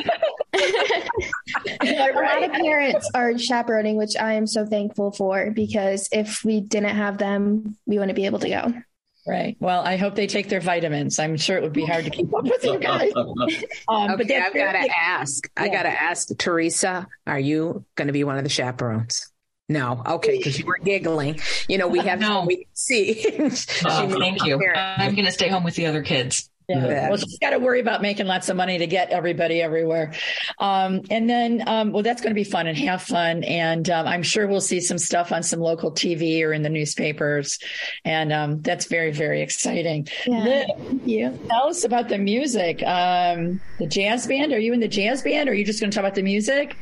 a 1.81 2.13
lot 2.13 2.41
of 2.41 2.51
parents 2.53 3.11
are 3.13 3.37
chaperoning, 3.37 3.97
which 3.97 4.15
I 4.15 4.35
am 4.35 4.47
so 4.47 4.65
thankful 4.65 5.11
for 5.11 5.51
because 5.51 6.07
if 6.13 6.45
we 6.45 6.61
didn't 6.61 6.95
have 6.95 7.17
them, 7.17 7.77
we 7.85 7.99
wouldn't 7.99 8.15
be 8.15 8.27
able 8.27 8.39
to 8.39 8.47
go. 8.47 8.73
Right. 9.27 9.57
Well, 9.59 9.81
I 9.81 9.95
hope 9.97 10.15
they 10.15 10.27
take 10.27 10.49
their 10.49 10.61
vitamins. 10.61 11.17
I'm 11.17 11.35
sure 11.35 11.57
it 11.57 11.63
would 11.63 11.73
be 11.73 11.85
hard 11.85 12.05
to 12.05 12.11
keep 12.11 12.31
up 12.33 12.43
with 12.43 12.63
you 12.63 12.79
guys. 12.79 13.11
Um, 13.87 14.11
okay, 14.11 14.23
but 14.23 14.31
I've 14.31 14.53
got 14.53 14.71
to 14.73 14.89
ask. 14.97 15.49
Yeah. 15.57 15.63
I 15.63 15.69
got 15.69 15.83
to 15.83 15.89
ask 15.89 16.29
Teresa. 16.37 17.07
Are 17.27 17.39
you 17.39 17.85
going 17.95 18.07
to 18.07 18.13
be 18.13 18.23
one 18.23 18.37
of 18.37 18.43
the 18.43 18.49
chaperones? 18.49 19.31
No. 19.67 20.01
Okay, 20.05 20.37
because 20.37 20.59
you 20.59 20.65
were 20.65 20.77
giggling. 20.77 21.39
You 21.67 21.77
know, 21.77 21.87
we 21.87 21.99
have 22.07 22.19
no. 22.19 22.45
we 22.45 22.67
see. 22.73 23.25
oh, 23.85 24.19
thank 24.19 24.45
you. 24.45 24.59
I'm 24.75 25.15
going 25.15 25.25
to 25.25 25.31
stay 25.31 25.49
home 25.49 25.63
with 25.63 25.75
the 25.75 25.85
other 25.85 26.03
kids. 26.03 26.49
Yeah. 26.67 27.09
Well, 27.09 27.17
she's 27.17 27.39
got 27.39 27.51
to 27.51 27.59
worry 27.59 27.79
about 27.79 28.01
making 28.01 28.25
lots 28.25 28.49
of 28.49 28.57
money 28.57 28.77
to 28.77 28.87
get 28.87 29.09
everybody 29.11 29.61
everywhere. 29.61 30.13
Um, 30.59 31.01
and 31.09 31.29
then, 31.29 31.63
um, 31.67 31.91
well, 31.91 32.03
that's 32.03 32.21
going 32.21 32.31
to 32.31 32.35
be 32.35 32.43
fun 32.43 32.67
and 32.67 32.77
have 32.77 33.03
fun. 33.03 33.43
And 33.43 33.89
um, 33.89 34.07
I'm 34.07 34.23
sure 34.23 34.47
we'll 34.47 34.61
see 34.61 34.79
some 34.79 34.97
stuff 34.97 35.31
on 35.31 35.43
some 35.43 35.59
local 35.59 35.91
TV 35.91 36.43
or 36.43 36.53
in 36.53 36.63
the 36.63 36.69
newspapers. 36.69 37.59
And 38.03 38.33
um, 38.33 38.61
that's 38.61 38.85
very, 38.85 39.11
very 39.11 39.41
exciting. 39.41 40.07
Yeah. 40.25 40.65
Thank 40.77 41.07
you. 41.07 41.39
Tell 41.49 41.67
us 41.67 41.83
about 41.83 42.09
the 42.09 42.17
music. 42.17 42.81
Um, 42.83 43.61
the 43.79 43.87
jazz 43.87 44.25
band. 44.25 44.53
Are 44.53 44.59
you 44.59 44.73
in 44.73 44.79
the 44.79 44.87
jazz 44.87 45.21
band 45.21 45.49
or 45.49 45.51
are 45.51 45.55
you 45.55 45.65
just 45.65 45.79
going 45.79 45.91
to 45.91 45.95
talk 45.95 46.03
about 46.03 46.15
the 46.15 46.23
music? 46.23 46.75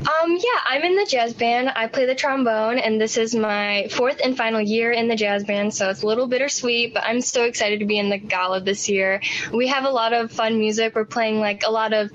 Um, 0.00 0.36
yeah, 0.36 0.60
I'm 0.66 0.82
in 0.82 0.94
the 0.94 1.06
jazz 1.06 1.32
band. 1.32 1.70
I 1.74 1.86
play 1.86 2.04
the 2.04 2.14
trombone, 2.14 2.78
and 2.78 3.00
this 3.00 3.16
is 3.16 3.34
my 3.34 3.88
fourth 3.90 4.20
and 4.22 4.36
final 4.36 4.60
year 4.60 4.92
in 4.92 5.08
the 5.08 5.16
jazz 5.16 5.44
band, 5.44 5.72
so 5.72 5.88
it's 5.88 6.02
a 6.02 6.06
little 6.06 6.26
bittersweet, 6.26 6.92
but 6.92 7.04
I'm 7.04 7.22
so 7.22 7.44
excited 7.44 7.80
to 7.80 7.86
be 7.86 7.98
in 7.98 8.10
the 8.10 8.18
gala 8.18 8.60
this 8.60 8.90
year. 8.90 9.22
We 9.52 9.68
have 9.68 9.84
a 9.84 9.90
lot 9.90 10.12
of 10.12 10.30
fun 10.30 10.58
music. 10.58 10.94
We're 10.94 11.06
playing 11.06 11.40
like 11.40 11.62
a 11.66 11.70
lot 11.70 11.94
of 11.94 12.10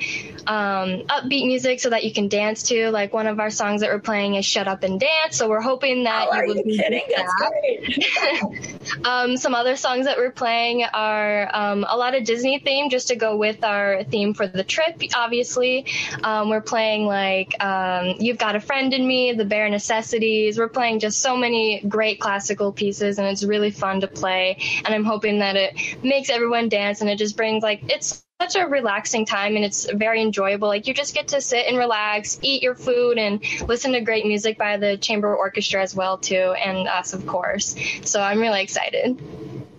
um, 0.45 1.07
upbeat 1.07 1.47
music 1.47 1.79
so 1.79 1.89
that 1.89 2.03
you 2.03 2.13
can 2.13 2.27
dance 2.27 2.63
to. 2.63 2.91
Like 2.91 3.13
one 3.13 3.25
of 3.25 3.39
our 3.39 3.49
songs 3.49 3.81
that 3.81 3.89
we're 3.89 3.99
playing 3.99 4.35
is 4.35 4.45
"Shut 4.45 4.67
Up 4.67 4.83
and 4.83 4.99
Dance," 4.99 5.37
so 5.37 5.49
we're 5.49 5.61
hoping 5.61 6.03
that 6.03 6.27
oh, 6.31 6.41
you 6.41 6.53
will 6.53 6.63
be 6.63 6.77
kidding? 6.77 7.03
That's 7.15 8.97
um, 9.05 9.37
some 9.37 9.55
other 9.55 9.75
songs 9.75 10.05
that 10.05 10.17
we're 10.17 10.31
playing 10.31 10.83
are 10.83 11.49
um, 11.51 11.85
a 11.89 11.97
lot 11.97 12.13
of 12.13 12.25
Disney 12.25 12.59
theme, 12.59 12.91
just 12.91 13.07
to 13.07 13.15
go 13.15 13.37
with 13.37 13.63
our 13.63 14.03
theme 14.03 14.35
for 14.35 14.45
the 14.45 14.63
trip. 14.63 15.01
Obviously, 15.15 15.87
um, 16.23 16.49
we're 16.49 16.61
playing 16.61 17.05
like 17.05 17.55
um, 17.71 18.15
"You've 18.19 18.37
Got 18.37 18.55
a 18.55 18.59
Friend 18.59 18.93
in 18.93 19.05
Me," 19.07 19.33
"The 19.33 19.45
Bare 19.45 19.69
Necessities." 19.69 20.57
We're 20.57 20.69
playing 20.69 20.99
just 20.99 21.21
so 21.21 21.37
many 21.37 21.81
great 21.87 22.19
classical 22.19 22.71
pieces, 22.71 23.19
and 23.19 23.27
it's 23.27 23.43
really 23.43 23.71
fun 23.71 24.01
to 24.01 24.07
play. 24.07 24.57
And 24.85 24.93
I'm 24.93 25.05
hoping 25.05 25.39
that 25.39 25.55
it 25.55 26.03
makes 26.03 26.29
everyone 26.29 26.69
dance, 26.69 27.01
and 27.01 27.09
it 27.09 27.17
just 27.17 27.37
brings 27.37 27.63
like 27.63 27.83
it's 27.89 28.23
such 28.41 28.55
a 28.55 28.67
relaxing 28.67 29.23
time 29.25 29.55
and 29.55 29.63
it's 29.63 29.89
very 29.91 30.19
enjoyable. 30.19 30.67
Like 30.67 30.87
you 30.87 30.95
just 30.95 31.13
get 31.13 31.27
to 31.29 31.41
sit 31.41 31.67
and 31.67 31.77
relax, 31.77 32.39
eat 32.41 32.63
your 32.63 32.73
food, 32.73 33.17
and 33.17 33.43
listen 33.67 33.91
to 33.91 34.01
great 34.01 34.25
music 34.25 34.57
by 34.57 34.77
the 34.77 34.97
chamber 34.97 35.35
orchestra 35.35 35.81
as 35.81 35.95
well 35.95 36.17
too, 36.17 36.55
and 36.65 36.87
us 36.87 37.13
of 37.13 37.27
course. 37.27 37.75
So 38.03 38.21
I'm 38.21 38.39
really 38.39 38.63
excited. 38.63 39.21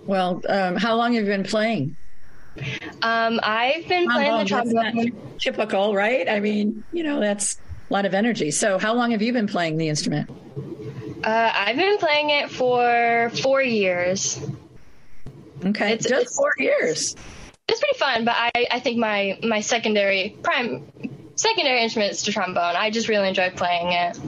Well, 0.07 0.43
um, 0.49 0.77
how 0.77 0.95
long 0.97 1.15
have 1.15 1.25
you 1.25 1.31
been 1.31 1.45
playing? 1.45 1.97
Um, 3.03 3.41
I've 3.43 3.89
been 3.89 4.09
playing 4.11 4.39
the 4.39 4.45
trombone. 4.45 5.13
Typical, 5.39 5.95
right? 5.95 6.29
I 6.29 6.39
mean, 6.39 6.85
you 6.93 7.03
know, 7.03 7.19
that's 7.19 7.59
lot 7.93 8.05
of 8.05 8.15
energy. 8.15 8.51
So, 8.51 8.79
how 8.79 8.95
long 8.95 9.11
have 9.11 9.23
you 9.23 9.33
been 9.33 9.47
playing 9.47 9.77
the 9.77 9.89
instrument? 9.89 10.31
Uh, 11.23 11.53
I've 11.55 11.77
been 11.77 11.99
playing 11.99 12.31
it 12.31 12.51
for 12.51 13.31
four 13.43 13.63
years. 13.63 14.41
Okay, 15.65 15.93
it's 15.93 16.09
just 16.09 16.23
it's, 16.23 16.37
four 16.37 16.53
years 16.59 17.15
it's 17.69 17.81
pretty 17.81 17.99
fun, 17.99 18.25
but 18.25 18.35
I, 18.37 18.67
I 18.71 18.81
think 18.81 18.99
my 18.99 19.39
my 19.43 19.61
secondary 19.61 20.37
prime 20.43 20.85
secondary 21.37 21.83
instrument 21.83 22.13
is 22.13 22.23
the 22.23 22.33
trombone. 22.33 22.77
I 22.77 22.91
just 22.91 23.09
really 23.09 23.29
enjoy 23.29 23.51
playing 23.51 23.93
it. 23.93 24.19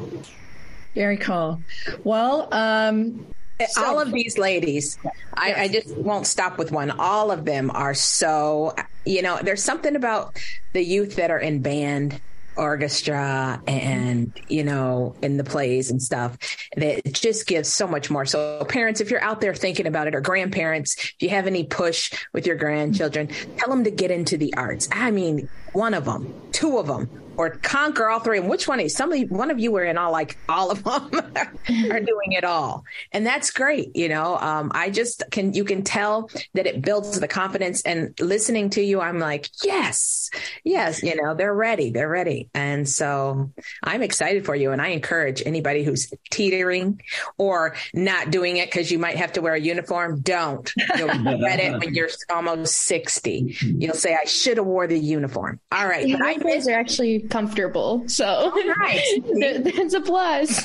Very 0.95 1.17
cool. 1.17 1.61
Well, 2.05 2.49
um, 2.53 3.27
so, 3.69 3.85
all 3.85 4.01
of 4.01 4.13
these 4.13 4.39
ladies, 4.39 4.99
yes. 5.05 5.15
I, 5.35 5.55
I, 5.55 5.69
just 5.69 5.97
won't 5.97 6.27
stop 6.27 6.57
with 6.57 6.71
one. 6.71 6.93
All 6.93 7.33
of 7.33 7.45
them 7.45 7.71
are 7.73 7.95
so, 7.95 8.75
you 9.05 9.21
know, 9.21 9.39
there's 9.43 9.63
something 9.63 9.97
about 9.97 10.39
the 10.73 10.83
youth 10.83 11.17
that 11.17 11.33
are 11.33 11.39
in 11.39 11.61
band 11.63 12.21
orchestra 12.57 13.61
and 13.67 14.33
you 14.49 14.65
know 14.65 15.15
in 15.23 15.37
the 15.37 15.45
plays 15.45 15.91
and 15.91 16.03
stuff 16.03 16.37
that 16.77 17.01
just 17.13 17.47
gives 17.47 17.69
so 17.69 17.87
much 17.87 18.11
more. 18.11 18.25
So 18.25 18.65
parents 18.65 19.01
if 19.01 19.11
you're 19.11 19.23
out 19.23 19.41
there 19.41 19.55
thinking 19.55 19.87
about 19.87 20.07
it 20.07 20.15
or 20.15 20.21
grandparents 20.21 20.97
if 20.99 21.17
you 21.21 21.29
have 21.31 21.47
any 21.47 21.65
push 21.65 22.13
with 22.33 22.47
your 22.47 22.57
grandchildren 22.57 23.29
tell 23.57 23.69
them 23.69 23.85
to 23.85 23.91
get 23.91 24.11
into 24.11 24.37
the 24.37 24.55
arts. 24.55 24.89
I 24.93 25.11
mean 25.11 25.49
one 25.75 25.95
of 25.95 26.05
them 26.05 26.33
two 26.55 26.79
of 26.79 26.87
them 26.87 27.11
or 27.37 27.51
conquer 27.51 28.09
all 28.09 28.21
three. 28.21 28.39
And 28.39 28.49
which 28.49 28.69
one 28.69 28.79
is 28.79 28.95
somebody, 28.95 29.27
one 29.27 29.51
of 29.51 29.59
you 29.59 29.73
were 29.73 29.85
in 29.85 29.99
all 29.99 30.13
like 30.13 30.39
all 30.49 30.71
of 30.71 30.85
them 30.85 31.11
are 31.91 32.01
doing 32.01 32.33
it 32.33 32.45
all. 32.45 32.85
And 33.11 33.27
that's 33.27 33.51
great. 33.51 33.95
You 33.97 34.09
know, 34.09 34.39
um, 34.39 34.71
I 34.73 34.91
just 34.91 35.25
can, 35.33 35.53
you 35.53 35.65
can 35.65 35.83
tell 35.83 36.31
that 36.55 36.67
it 36.67 36.81
builds 36.81 37.19
the 37.19 37.27
confidence 37.27 37.83
and 37.83 38.15
listening 38.21 38.71
to 38.71 38.83
you, 38.83 39.01
I'm 39.01 39.19
like, 39.19 39.51
yes, 39.65 40.31
yes, 40.63 41.03
you 41.03 41.21
know, 41.21 41.35
they're 41.35 41.55
ready. 41.55 41.91
They're 41.91 42.09
ready. 42.09 42.51
And 42.55 42.89
so 42.89 43.51
I'm 43.83 44.03
excited 44.03 44.47
for 44.47 44.55
you. 44.55 44.71
And 44.71 44.81
I 44.81 44.89
encourage 44.89 45.43
anybody 45.45 45.83
who's 45.83 46.13
teetering 46.31 47.03
or 47.37 47.75
not 47.93 48.31
doing 48.31 48.59
it 48.59 48.71
because 48.71 48.93
you 48.93 49.01
might 49.01 49.17
have 49.17 49.33
to 49.33 49.43
wear 49.43 49.55
a 49.55 49.61
uniform. 49.61 50.21
Don't. 50.21 50.73
You'll 50.97 51.09
regret 51.09 51.59
it 51.59 51.81
when 51.81 51.95
you're 51.95 52.11
almost 52.31 52.77
60. 52.77 53.57
You'll 53.61 53.95
say, 53.95 54.15
I 54.15 54.25
should 54.25 54.59
have 54.59 54.67
wore 54.67 54.87
the 54.87 54.99
uniform. 54.99 55.59
All 55.73 55.87
right. 55.87 56.09
my 56.09 56.37
I 56.41 56.69
are 56.69 56.79
actually 56.79 57.21
comfortable. 57.21 58.09
So 58.09 58.53
right. 58.79 59.01
that's 59.65 59.95
a 59.95 60.01
plus. 60.01 60.65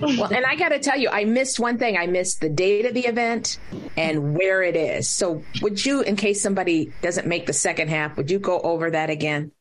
Well, 0.00 0.32
and 0.32 0.44
I 0.44 0.56
got 0.56 0.70
to 0.70 0.78
tell 0.78 0.98
you, 0.98 1.08
I 1.10 1.24
missed 1.24 1.60
one 1.60 1.78
thing. 1.78 1.96
I 1.96 2.06
missed 2.06 2.40
the 2.40 2.48
date 2.48 2.86
of 2.86 2.94
the 2.94 3.06
event 3.06 3.58
and 3.96 4.34
where 4.36 4.62
it 4.62 4.74
is. 4.74 5.08
So, 5.08 5.42
would 5.60 5.84
you, 5.84 6.00
in 6.00 6.16
case 6.16 6.42
somebody 6.42 6.92
doesn't 7.02 7.26
make 7.26 7.46
the 7.46 7.52
second 7.52 7.88
half, 7.88 8.16
would 8.16 8.30
you 8.30 8.38
go 8.38 8.58
over 8.60 8.90
that 8.90 9.10
again? 9.10 9.52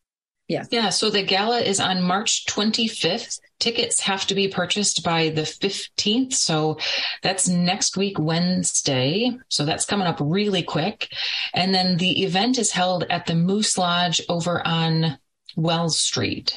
Yeah. 0.52 0.66
Yeah. 0.70 0.90
So 0.90 1.10
the 1.10 1.24
gala 1.24 1.62
is 1.62 1.80
on 1.80 2.02
March 2.02 2.46
25th. 2.46 3.40
Tickets 3.60 4.02
have 4.02 4.28
to 4.28 4.36
be 4.36 4.50
purchased 4.50 5.02
by 5.02 5.30
the 5.30 5.44
15th. 5.44 6.34
So 6.34 6.78
that's 7.24 7.48
next 7.48 7.96
week, 7.96 8.20
Wednesday. 8.20 9.32
So 9.48 9.64
that's 9.64 9.86
coming 9.86 10.08
up 10.08 10.18
really 10.20 10.62
quick. 10.62 11.08
And 11.54 11.74
then 11.74 11.96
the 11.96 12.24
event 12.24 12.58
is 12.58 12.74
held 12.74 13.06
at 13.10 13.28
the 13.28 13.36
Moose 13.36 13.78
Lodge 13.78 14.20
over 14.28 14.62
on 14.68 15.18
Wells 15.56 15.98
Street. 15.98 16.54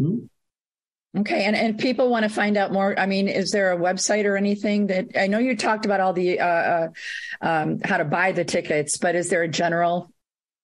Mm-hmm. 0.00 0.26
Okay, 1.20 1.44
and 1.44 1.56
and 1.56 1.78
people 1.78 2.10
want 2.10 2.24
to 2.24 2.28
find 2.28 2.56
out 2.56 2.70
more. 2.70 2.98
I 2.98 3.06
mean, 3.06 3.28
is 3.28 3.50
there 3.50 3.72
a 3.72 3.78
website 3.78 4.24
or 4.24 4.36
anything 4.36 4.88
that 4.88 5.06
I 5.18 5.26
know 5.26 5.38
you 5.38 5.56
talked 5.56 5.86
about 5.86 6.00
all 6.00 6.12
the 6.12 6.38
uh, 6.38 6.46
uh, 6.46 6.88
um, 7.40 7.80
how 7.82 7.96
to 7.96 8.04
buy 8.04 8.32
the 8.32 8.44
tickets, 8.44 8.98
but 8.98 9.14
is 9.14 9.30
there 9.30 9.42
a 9.42 9.48
general 9.48 10.12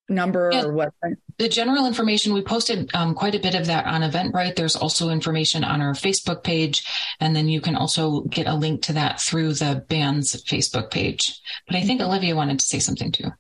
number 0.09 0.51
yeah. 0.53 0.65
or 0.65 0.73
what? 0.73 0.93
The 1.39 1.49
general 1.49 1.87
information, 1.87 2.33
we 2.33 2.43
posted 2.43 2.95
um, 2.95 3.15
quite 3.15 3.35
a 3.35 3.41
bit 3.41 3.55
of 3.57 3.67
that 3.67 3.87
on 3.87 4.03
Eventbrite. 4.03 4.55
There's 4.55 4.77
also 4.77 5.11
information 5.11 5.65
on 5.65 5.81
our 5.81 5.95
Facebook 5.95 6.45
page, 6.45 6.87
and 7.19 7.35
then 7.35 7.49
you 7.49 7.61
can 7.61 7.75
also 7.75 8.21
get 8.23 8.47
a 8.47 8.55
link 8.55 8.83
to 8.83 8.93
that 8.93 9.21
through 9.21 9.55
the 9.55 9.85
band's 9.89 10.45
Facebook 10.45 10.91
page. 10.91 11.41
But 11.67 11.77
I 11.77 11.83
think. 11.83 12.03
Olivia 12.05 12.37
wanted 12.37 12.61
to 12.61 12.67
say 12.67 12.79
something 12.79 13.13
too. 13.13 13.31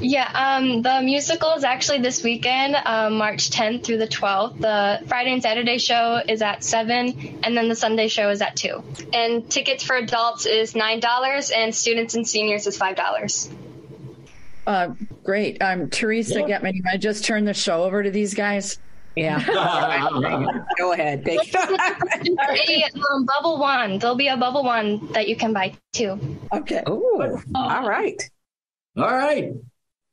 Yeah, 0.00 0.30
um, 0.34 0.82
the 0.82 1.00
musical 1.02 1.52
is 1.52 1.64
actually 1.64 1.98
this 1.98 2.22
weekend, 2.22 2.76
um, 2.84 3.18
March 3.18 3.50
10th 3.50 3.84
through 3.84 3.98
the 3.98 4.06
12th. 4.06 4.60
The 4.60 5.06
Friday 5.06 5.32
and 5.32 5.42
Saturday 5.42 5.78
show 5.78 6.20
is 6.26 6.42
at 6.42 6.64
7, 6.64 7.40
and 7.42 7.56
then 7.56 7.68
the 7.68 7.76
Sunday 7.76 8.08
show 8.08 8.30
is 8.30 8.40
at 8.40 8.56
2. 8.56 8.82
And 9.12 9.50
tickets 9.50 9.82
for 9.82 9.96
adults 9.96 10.46
is 10.46 10.74
$9, 10.74 11.52
and 11.54 11.74
students 11.74 12.14
and 12.14 12.26
seniors 12.26 12.66
is 12.66 12.78
$5. 12.78 13.52
Uh, 14.66 14.90
great. 15.24 15.60
Um, 15.62 15.90
Teresa 15.90 16.40
yeah. 16.40 16.60
Getman, 16.60 16.80
I 16.90 16.96
just 16.96 17.24
turn 17.24 17.44
the 17.44 17.54
show 17.54 17.82
over 17.84 18.02
to 18.02 18.10
these 18.10 18.34
guys. 18.34 18.78
Yeah. 19.16 19.44
Go 20.78 20.92
ahead. 20.92 21.24
Thank 21.24 21.54
a 21.54 22.84
um, 23.12 23.26
bubble 23.26 23.58
wand. 23.58 24.00
There'll 24.00 24.16
be 24.16 24.28
a 24.28 24.36
bubble 24.36 24.62
wand 24.62 25.14
that 25.14 25.28
you 25.28 25.36
can 25.36 25.52
buy 25.52 25.74
too. 25.92 26.18
Okay. 26.52 26.82
Ooh. 26.88 27.40
All 27.54 27.88
right. 27.88 28.22
All 28.96 29.04
right. 29.04 29.52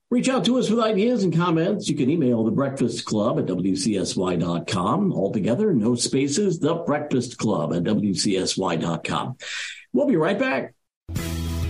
Reach 0.09 0.29
out 0.29 0.45
to 0.45 0.57
us 0.57 0.69
with 0.69 0.79
ideas 0.79 1.25
and 1.25 1.35
comments. 1.35 1.89
You 1.89 1.95
can 1.95 2.09
email 2.09 2.43
the 2.45 2.51
Breakfast 2.51 3.03
Club 3.03 3.39
at 3.39 3.45
WCSY.com. 3.45 5.11
Altogether, 5.11 5.73
no 5.73 5.95
spaces, 5.95 6.59
the 6.59 6.75
Breakfast 6.75 7.37
Club 7.37 7.73
at 7.73 7.83
WCSY.com. 7.83 9.35
We'll 9.91 10.07
be 10.07 10.15
right 10.15 10.39
back. 10.39 10.73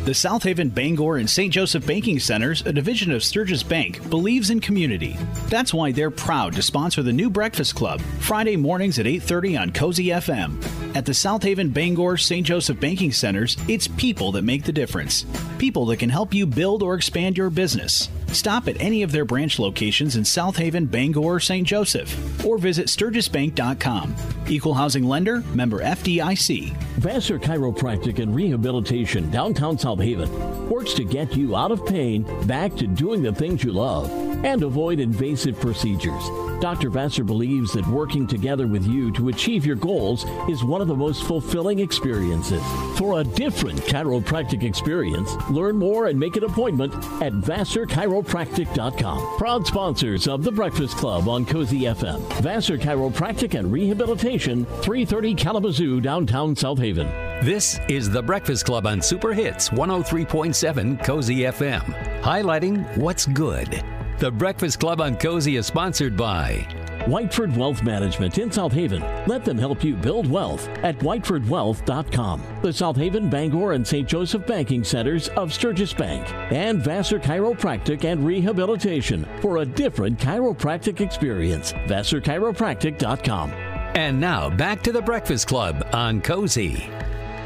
The 0.08 0.14
South 0.14 0.44
Haven 0.44 0.70
Bangor 0.70 1.18
and 1.18 1.30
St. 1.30 1.52
Joseph 1.52 1.86
Banking 1.86 2.18
Centers, 2.18 2.62
a 2.62 2.72
division 2.72 3.12
of 3.12 3.26
Sturgis 3.26 3.62
Bank, 3.62 4.10
believes 4.10 4.52
in 4.52 4.62
community. 4.62 5.18
That's 5.50 5.74
why 5.74 5.92
they're 5.92 6.10
proud 6.10 6.54
to 6.54 6.62
sponsor 6.62 7.04
the 7.04 7.12
new 7.12 7.30
Breakfast 7.30 7.76
Club, 7.76 8.00
Friday 8.20 8.56
mornings 8.56 9.00
at 9.00 9.06
8:30 9.06 9.58
on 9.58 9.72
Cozy 9.74 10.14
FM. 10.14 10.62
At 10.96 11.06
the 11.06 11.14
South 11.14 11.44
Haven 11.44 11.72
Bangor 11.72 12.16
St. 12.16 12.48
Joseph 12.48 12.80
Banking 12.80 13.12
Centers, 13.12 13.58
it's 13.68 13.90
people 13.90 14.32
that 14.32 14.46
make 14.46 14.64
the 14.64 14.72
difference. 14.72 15.26
People 15.58 15.86
that 15.88 15.98
can 15.98 16.10
help 16.10 16.34
you 16.34 16.46
build 16.46 16.84
or 16.84 16.96
expand 16.96 17.38
your 17.38 17.50
business. 17.50 18.08
Stop 18.32 18.68
at 18.68 18.80
any 18.80 19.04
of 19.04 19.12
their 19.12 19.26
branch 19.26 19.60
locations 19.60 20.16
in 20.16 20.26
South 20.26 20.58
Haven, 20.58 20.86
Bangor, 20.86 21.20
or 21.20 21.40
St. 21.40 21.66
Joseph, 21.66 22.46
or 22.46 22.58
visit 22.58 22.88
sturgisbank.com. 22.88 24.16
Equal 24.48 24.74
housing 24.74 25.04
lender, 25.04 25.42
member 25.54 25.82
FDIC. 25.82 26.76
Vassar 26.98 27.40
Chiropractic 27.40 28.20
and 28.20 28.36
Rehabilitation, 28.36 29.30
downtown 29.32 29.78
South 29.78 30.00
Haven, 30.00 30.70
works 30.70 30.94
to 30.94 31.04
get 31.04 31.36
you 31.36 31.56
out 31.56 31.72
of 31.72 31.86
pain, 31.86 32.24
back 32.48 32.76
to 32.76 32.88
doing 32.88 33.22
the 33.22 33.34
things 33.34 33.64
you 33.64 33.72
love, 33.72 34.10
and 34.44 34.64
avoid 34.64 35.00
invasive 35.00 35.60
procedures. 35.60 36.24
Dr. 36.60 36.90
Vassar 36.90 37.24
believes 37.24 37.72
that 37.74 37.86
working 37.88 38.26
together 38.26 38.66
with 38.66 38.86
you 38.88 39.12
to 39.12 39.30
achieve 39.30 39.66
your 39.66 39.76
goals 39.76 40.26
is 40.50 40.64
one 40.64 40.82
of 40.82 40.88
the 40.88 40.96
most 40.96 41.24
fulfilling 41.24 41.80
experiences. 41.80 42.64
For 42.98 43.20
a 43.20 43.24
different 43.24 43.80
chiropractic 43.82 44.64
experience, 44.64 45.36
learn 45.50 45.78
more 45.78 46.08
and 46.08 46.20
make 46.20 46.36
an 46.36 46.44
appointment 46.44 46.94
at 47.22 47.34
VassarChiropractic.com. 47.34 49.38
Proud 49.38 49.68
sponsors 49.68 50.28
of 50.28 50.44
The 50.44 50.52
Breakfast 50.52 50.98
Club 50.98 51.28
on 51.28 51.46
Cozy 51.46 51.82
FM. 51.82 52.20
Vassar 52.42 52.78
Chiropractic 52.78 53.58
and 53.58 53.72
Rehabilitation, 53.72 54.66
330 54.66 55.36
Kalamazoo, 55.36 56.02
downtown 56.02 56.56
South 56.56 56.80
Haven. 56.80 57.08
This 57.46 57.80
is 57.88 58.10
The 58.10 58.24
Breakfast 58.24 58.66
Club 58.66 58.88
on 58.88 59.02
Super 59.02 59.32
Hits 59.32 59.70
103.7 59.70 61.04
Cozy 61.04 61.42
FM, 61.42 61.82
highlighting 62.22 62.98
what's 62.98 63.28
good. 63.28 63.84
The 64.20 64.32
Breakfast 64.32 64.80
Club 64.80 65.00
on 65.00 65.16
Cozy 65.16 65.58
is 65.58 65.68
sponsored 65.68 66.18
by 66.18 66.66
Whiteford 67.06 67.56
Wealth 67.56 67.84
Management 67.84 68.40
in 68.40 68.52
South 68.52 68.74
Haven. 68.74 69.04
Let 69.28 69.46
them 69.46 69.60
help 69.60 69.84
you 69.84 69.96
build 69.96 70.28
wealth 70.28 70.68
at 70.84 70.98
whitefordwealth.com. 70.98 72.42
The 72.64 72.74
South 72.74 72.96
Haven, 72.96 73.30
Bangor, 73.30 73.74
and 73.74 73.86
St. 73.86 74.10
Joseph 74.10 74.48
banking 74.48 74.84
centers 74.84 75.30
of 75.30 75.54
Sturgis 75.54 75.94
Bank 75.94 76.28
and 76.52 76.82
Vassar 76.82 77.20
Chiropractic 77.20 78.06
and 78.06 78.26
Rehabilitation 78.26 79.24
for 79.40 79.58
a 79.58 79.66
different 79.66 80.18
chiropractic 80.18 81.00
experience. 81.00 81.74
VassarChiropractic.com. 81.86 83.52
And 83.52 84.20
now 84.20 84.50
back 84.50 84.82
to 84.82 84.92
the 84.92 85.02
Breakfast 85.02 85.48
Club 85.48 85.88
on 85.94 86.22
Cozy. 86.22 86.90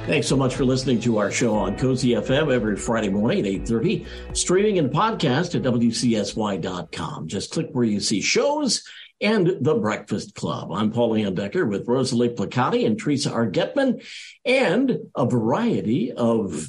Thanks 0.07 0.27
so 0.27 0.35
much 0.35 0.55
for 0.55 0.65
listening 0.65 0.99
to 1.01 1.19
our 1.19 1.29
show 1.29 1.53
on 1.53 1.77
Cozy 1.77 2.09
FM 2.09 2.51
every 2.51 2.75
Friday 2.75 3.09
morning 3.09 3.45
at 3.45 3.45
8.30. 3.45 4.35
Streaming 4.35 4.79
and 4.79 4.89
podcast 4.89 5.53
at 5.53 5.61
WCSY.com. 5.61 7.27
Just 7.27 7.51
click 7.51 7.67
where 7.71 7.85
you 7.85 7.99
see 7.99 8.19
shows 8.19 8.83
and 9.21 9.57
The 9.61 9.75
Breakfast 9.75 10.33
Club. 10.33 10.71
I'm 10.71 10.91
Paul 10.91 11.13
Decker 11.31 11.67
with 11.67 11.87
Rosalie 11.87 12.29
Placati 12.29 12.85
and 12.85 12.99
Teresa 12.99 13.31
R. 13.31 13.49
Getman 13.49 14.03
and 14.43 14.97
a 15.15 15.27
variety 15.27 16.11
of 16.11 16.67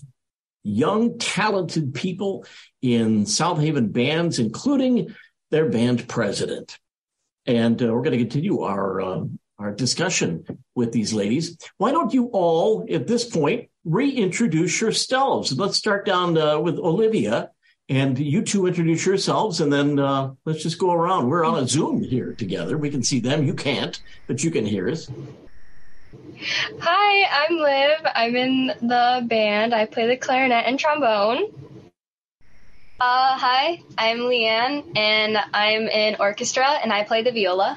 young, 0.63 1.19
talented 1.19 1.95
people 1.95 2.45
in 2.83 3.25
South 3.25 3.59
Haven 3.59 3.89
bands, 3.89 4.39
including 4.39 5.15
their 5.51 5.71
band 5.71 6.07
president. 6.07 6.79
And 7.47 7.83
uh, 7.83 7.87
we're 7.87 8.03
going 8.03 8.13
to 8.13 8.25
continue 8.25 8.61
our 8.61 9.01
uh, 9.01 9.25
our 9.63 9.73
discussion 9.73 10.45
with 10.75 10.93
these 10.93 11.13
ladies. 11.13 11.57
Why 11.79 11.93
don't 11.93 12.13
you 12.13 12.27
all, 12.33 12.85
at 12.91 13.07
this 13.07 13.25
point, 13.25 13.69
reintroduce 13.85 14.81
yourselves? 14.81 15.57
Let's 15.57 15.77
start 15.77 16.05
down 16.05 16.37
uh, 16.37 16.59
with 16.59 16.79
Olivia, 16.79 17.51
and 17.89 18.19
you 18.19 18.43
two 18.43 18.67
introduce 18.67 19.07
yourselves, 19.07 19.61
and 19.61 19.73
then 19.73 19.99
uh, 19.99 20.33
let's 20.45 20.63
just 20.63 20.79
go 20.79 20.93
around. 20.93 21.29
We're 21.29 21.45
on 21.45 21.63
a 21.63 21.69
Zoom 21.69 22.03
here 22.03 22.33
together. 22.33 22.77
We 22.77 22.91
can 22.91 23.03
see 23.03 23.21
them. 23.21 23.45
You 23.45 23.55
can't, 23.55 24.01
but 24.27 24.43
you 24.43 24.51
can 24.51 24.67
hear 24.67 24.89
us. 24.89 25.11
Hi, 26.81 27.47
I'm 27.47 27.57
Liv. 27.57 28.13
I'm 28.15 28.37
in 28.37 28.67
the 28.83 29.25
band. 29.29 29.75
I 29.75 29.87
play 29.87 30.09
the 30.09 30.17
clarinet 30.17 30.65
and 30.67 30.79
trombone. 30.79 31.53
Uh, 32.99 33.37
hi, 33.37 33.83
I'm 33.99 34.19
Leeanne, 34.19 34.97
and 34.97 35.37
I'm 35.53 35.89
in 35.89 36.17
orchestra, 36.21 36.67
and 36.83 36.93
I 36.93 37.03
play 37.03 37.23
the 37.23 37.33
viola. 37.33 37.77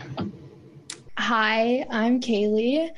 Hi, 1.18 1.86
I'm 1.90 2.20
Kayley. 2.20 2.92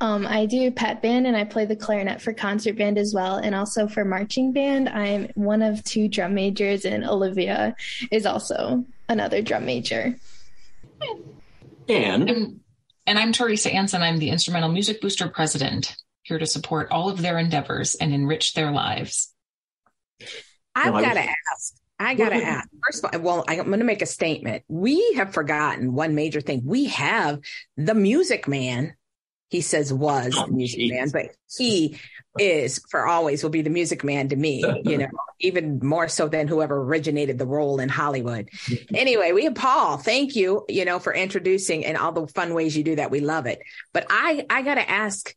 Um, 0.00 0.26
I 0.26 0.46
do 0.46 0.70
pep 0.70 1.02
band 1.02 1.26
and 1.26 1.36
I 1.36 1.44
play 1.44 1.64
the 1.64 1.74
clarinet 1.74 2.22
for 2.22 2.32
concert 2.32 2.76
band 2.76 2.98
as 2.98 3.12
well, 3.12 3.36
and 3.36 3.54
also 3.54 3.88
for 3.88 4.04
marching 4.04 4.52
band. 4.52 4.88
I'm 4.88 5.28
one 5.34 5.60
of 5.60 5.82
two 5.82 6.08
drum 6.08 6.34
majors, 6.34 6.84
and 6.84 7.04
Olivia 7.04 7.74
is 8.12 8.26
also 8.26 8.84
another 9.08 9.42
drum 9.42 9.66
major. 9.66 10.16
And 11.88 12.30
and, 12.30 12.60
and 13.06 13.18
I'm 13.18 13.32
Teresa 13.32 13.70
Ansinn. 13.70 14.00
I'm 14.00 14.18
the 14.18 14.30
Instrumental 14.30 14.70
Music 14.70 15.00
Booster 15.00 15.28
President, 15.28 15.96
here 16.22 16.38
to 16.38 16.46
support 16.46 16.92
all 16.92 17.10
of 17.10 17.20
their 17.20 17.38
endeavors 17.38 17.96
and 17.96 18.14
enrich 18.14 18.54
their 18.54 18.70
lives. 18.70 19.32
I've 20.76 20.92
got 20.92 21.14
to 21.14 21.20
ask 21.20 21.74
I 21.98 22.14
got 22.14 22.30
to 22.30 22.36
ask. 22.36 22.68
First 22.86 23.04
of 23.04 23.14
all, 23.14 23.20
well, 23.20 23.44
I'm 23.48 23.66
going 23.66 23.78
to 23.78 23.84
make 23.84 24.02
a 24.02 24.06
statement. 24.06 24.64
We 24.68 25.14
have 25.14 25.32
forgotten 25.32 25.94
one 25.94 26.14
major 26.14 26.40
thing. 26.40 26.62
We 26.64 26.86
have 26.86 27.40
the 27.76 27.94
music 27.94 28.48
man. 28.48 28.94
He 29.50 29.60
says 29.60 29.92
was 29.92 30.34
oh, 30.36 30.46
the 30.46 30.52
music 30.52 30.80
geez. 30.80 30.90
man, 30.90 31.10
but 31.12 31.26
he 31.56 32.00
is 32.38 32.80
for 32.90 33.06
always 33.06 33.42
will 33.42 33.50
be 33.50 33.62
the 33.62 33.70
music 33.70 34.02
man 34.02 34.28
to 34.30 34.36
me, 34.36 34.64
you 34.84 34.98
know, 34.98 35.06
even 35.40 35.78
more 35.80 36.08
so 36.08 36.26
than 36.26 36.48
whoever 36.48 36.76
originated 36.82 37.38
the 37.38 37.46
role 37.46 37.78
in 37.78 37.88
Hollywood. 37.88 38.48
anyway, 38.92 39.30
we 39.30 39.44
have 39.44 39.54
Paul. 39.54 39.98
Thank 39.98 40.34
you, 40.34 40.64
you 40.68 40.84
know, 40.84 40.98
for 40.98 41.14
introducing 41.14 41.84
and 41.84 41.96
all 41.96 42.10
the 42.10 42.26
fun 42.26 42.54
ways 42.54 42.76
you 42.76 42.82
do 42.82 42.96
that. 42.96 43.12
We 43.12 43.20
love 43.20 43.46
it. 43.46 43.60
But 43.92 44.06
I, 44.10 44.44
I 44.50 44.62
got 44.62 44.74
to 44.74 44.90
ask 44.90 45.32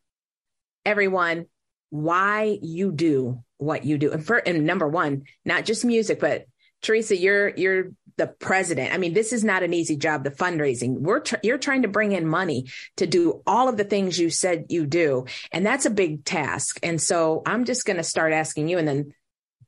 everyone 0.84 1.46
why 1.90 2.58
you 2.62 2.92
do 2.92 3.42
what 3.58 3.84
you 3.84 3.98
do. 3.98 4.12
And 4.12 4.24
for 4.24 4.36
and 4.36 4.64
number 4.66 4.88
one, 4.88 5.24
not 5.44 5.64
just 5.64 5.84
music, 5.84 6.20
but 6.20 6.46
Teresa, 6.82 7.16
you're 7.16 7.48
you're 7.56 7.90
the 8.16 8.26
president. 8.26 8.92
I 8.92 8.98
mean, 8.98 9.14
this 9.14 9.32
is 9.32 9.44
not 9.44 9.62
an 9.62 9.72
easy 9.72 9.96
job. 9.96 10.24
The 10.24 10.30
fundraising, 10.30 11.00
we're 11.00 11.20
tr- 11.20 11.36
you're 11.42 11.58
trying 11.58 11.82
to 11.82 11.88
bring 11.88 12.12
in 12.12 12.26
money 12.26 12.66
to 12.96 13.06
do 13.06 13.42
all 13.46 13.68
of 13.68 13.76
the 13.76 13.84
things 13.84 14.18
you 14.18 14.30
said 14.30 14.66
you 14.68 14.86
do, 14.86 15.26
and 15.52 15.64
that's 15.64 15.86
a 15.86 15.90
big 15.90 16.24
task. 16.24 16.78
And 16.82 17.00
so 17.00 17.42
I'm 17.46 17.64
just 17.64 17.86
going 17.86 17.96
to 17.96 18.02
start 18.02 18.32
asking 18.32 18.68
you, 18.68 18.78
and 18.78 18.86
then 18.86 19.14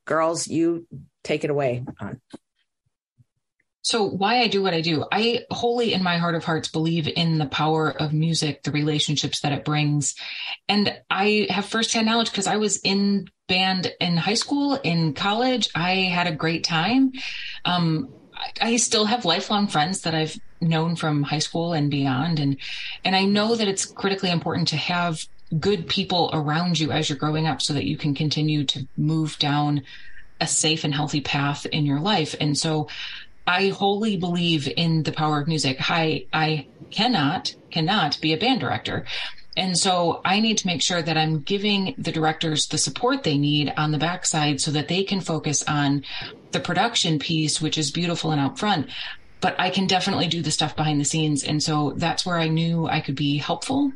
girls, 0.05 0.49
you 0.49 0.87
take 1.25 1.45
it 1.45 1.51
away. 1.51 1.85
So, 3.83 4.05
why 4.05 4.41
I 4.41 4.49
do 4.49 4.63
what 4.63 4.75
I 4.75 4.83
do, 4.83 5.05
I 5.11 5.47
wholly 5.51 5.95
in 5.95 6.03
my 6.03 6.19
heart 6.19 6.35
of 6.35 6.45
hearts 6.45 6.69
believe 6.69 7.09
in 7.09 7.39
the 7.39 7.47
power 7.47 7.91
of 7.91 8.13
music, 8.13 8.63
the 8.63 8.73
relationships 8.73 9.41
that 9.41 9.53
it 9.53 9.65
brings. 9.65 10.15
And 10.69 10.95
I 11.11 11.47
have 11.49 11.65
firsthand 11.65 12.07
knowledge 12.07 12.31
because 12.31 12.47
I 12.47 12.59
was 12.59 12.77
in 12.79 13.29
band 13.49 13.93
in 13.99 14.17
high 14.17 14.35
school, 14.35 14.75
in 14.75 15.15
college. 15.15 15.71
I 15.75 15.93
had 15.95 16.27
a 16.27 16.35
great 16.35 16.63
time. 16.65 17.13
Um, 17.65 18.13
I 18.61 18.77
still 18.77 19.07
have 19.07 19.25
lifelong 19.25 19.67
friends 19.67 20.03
that 20.03 20.15
I've 20.15 20.39
known 20.61 20.97
from 20.97 21.23
high 21.23 21.39
school 21.39 21.73
and 21.73 21.91
beyond. 21.91 22.39
And, 22.39 22.59
and 23.05 23.17
I 23.17 23.25
know 23.25 23.57
that 23.57 23.69
it's 23.69 23.85
critically 23.85 24.31
important 24.31 24.69
to 24.69 24.77
have 24.77 25.27
good 25.59 25.89
people 25.89 26.31
around 26.33 26.79
you 26.79 26.93
as 26.93 27.09
you're 27.09 27.19
growing 27.19 27.47
up 27.47 27.61
so 27.61 27.73
that 27.73 27.85
you 27.85 27.97
can 27.97 28.15
continue 28.15 28.65
to 28.65 28.87
move 28.97 29.39
down 29.39 29.83
a 30.41 30.47
safe 30.47 30.85
and 30.85 30.95
healthy 30.95 31.21
path 31.21 31.67
in 31.67 31.85
your 31.85 32.01
life. 32.01 32.35
And 32.41 32.57
so 32.57 32.89
I 33.47 33.69
wholly 33.69 34.17
believe 34.17 34.69
in 34.77 35.03
the 35.03 35.13
power 35.13 35.41
of 35.41 35.49
music. 35.49 35.79
I 35.91 36.27
I 36.33 36.67
cannot 36.91 37.55
cannot 37.71 38.21
be 38.21 38.33
a 38.33 38.39
band 38.39 38.61
director. 38.61 39.05
And 39.57 39.77
so 39.77 40.21
I 40.25 40.41
need 40.41 40.59
to 40.59 40.67
make 40.67 40.83
sure 40.83 41.03
that 41.03 41.17
I'm 41.17 41.41
giving 41.41 41.95
the 41.99 42.13
directors 42.13 42.67
the 42.67 42.79
support 42.79 43.25
they 43.25 43.37
need 43.37 43.73
on 43.77 43.91
the 43.91 43.99
backside 43.99 44.61
so 44.61 44.71
that 44.71 44.89
they 44.89 45.03
can 45.03 45.21
focus 45.21 45.63
on 45.65 46.05
the 46.53 46.61
production 46.61 47.19
piece, 47.19 47.61
which 47.61 47.77
is 47.77 47.91
beautiful 47.91 48.31
and 48.31 48.41
out 48.41 48.59
front. 48.59 48.89
But 49.41 49.57
I 49.59 49.71
can 49.71 49.87
definitely 49.87 50.29
do 50.29 50.43
the 50.43 50.51
stuff 50.51 50.77
behind 50.77 51.01
the 51.01 51.05
scenes. 51.05 51.43
And 51.43 51.63
so 51.63 51.95
that's 51.97 52.25
where 52.25 52.39
I 52.39 52.49
knew 52.49 52.87
I 52.87 53.01
could 53.01 53.17
be 53.17 53.39
helpful. 53.39 53.93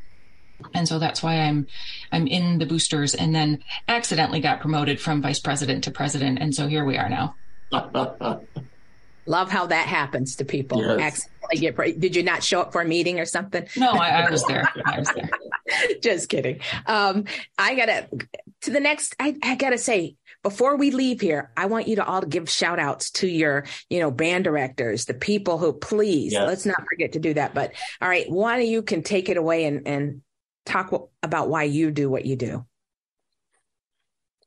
And 0.72 0.88
so 0.88 0.98
that's 0.98 1.22
why 1.22 1.36
I'm 1.36 1.66
I'm 2.10 2.26
in 2.26 2.58
the 2.58 2.66
boosters 2.66 3.14
and 3.14 3.34
then 3.34 3.62
accidentally 3.88 4.40
got 4.40 4.60
promoted 4.60 5.00
from 5.00 5.22
vice 5.22 5.40
president 5.40 5.84
to 5.84 5.90
president. 5.90 6.38
And 6.40 6.54
so 6.54 6.66
here 6.66 6.84
we 6.84 6.96
are 6.96 7.08
now. 7.08 7.34
Love 9.26 9.50
how 9.50 9.66
that 9.66 9.86
happens 9.86 10.36
to 10.36 10.44
people. 10.44 10.80
Yes. 10.98 11.28
Get, 11.52 11.76
did 11.76 12.16
you 12.16 12.22
not 12.22 12.42
show 12.42 12.60
up 12.60 12.72
for 12.72 12.80
a 12.80 12.84
meeting 12.84 13.20
or 13.20 13.26
something? 13.26 13.66
No, 13.76 13.92
I, 13.92 14.22
I 14.22 14.30
was 14.30 14.44
there. 14.44 14.68
I 14.84 14.98
was 14.98 15.08
there. 15.08 15.30
Just 16.02 16.28
kidding. 16.28 16.60
Um, 16.86 17.24
I 17.58 17.74
gotta 17.74 18.08
to 18.62 18.70
the 18.70 18.80
next. 18.80 19.14
I, 19.20 19.36
I 19.42 19.54
gotta 19.56 19.78
say 19.78 20.16
before 20.42 20.76
we 20.76 20.90
leave 20.90 21.20
here, 21.20 21.50
I 21.56 21.66
want 21.66 21.88
you 21.88 21.96
to 21.96 22.04
all 22.04 22.22
give 22.22 22.48
shout 22.48 22.78
outs 22.78 23.10
to 23.12 23.26
your, 23.26 23.64
you 23.88 23.98
know, 24.00 24.10
band 24.10 24.44
directors, 24.44 25.06
the 25.06 25.14
people 25.14 25.58
who 25.58 25.72
please 25.72 26.32
yes. 26.32 26.46
let's 26.46 26.66
not 26.66 26.82
forget 26.88 27.12
to 27.12 27.18
do 27.18 27.34
that. 27.34 27.54
But 27.54 27.72
all 28.00 28.08
right, 28.08 28.30
one 28.30 28.60
of 28.60 28.66
you 28.66 28.82
can 28.82 29.02
take 29.02 29.28
it 29.28 29.36
away 29.36 29.64
and 29.64 29.86
and 29.86 30.22
talk 30.66 31.10
about 31.22 31.48
why 31.48 31.64
you 31.64 31.90
do 31.90 32.08
what 32.08 32.24
you 32.24 32.36
do, 32.36 32.64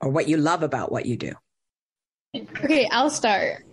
or 0.00 0.10
what 0.10 0.28
you 0.28 0.36
love 0.36 0.62
about 0.62 0.90
what 0.90 1.06
you 1.06 1.16
do. 1.16 1.34
Okay, 2.36 2.88
I'll 2.90 3.10
start. 3.10 3.64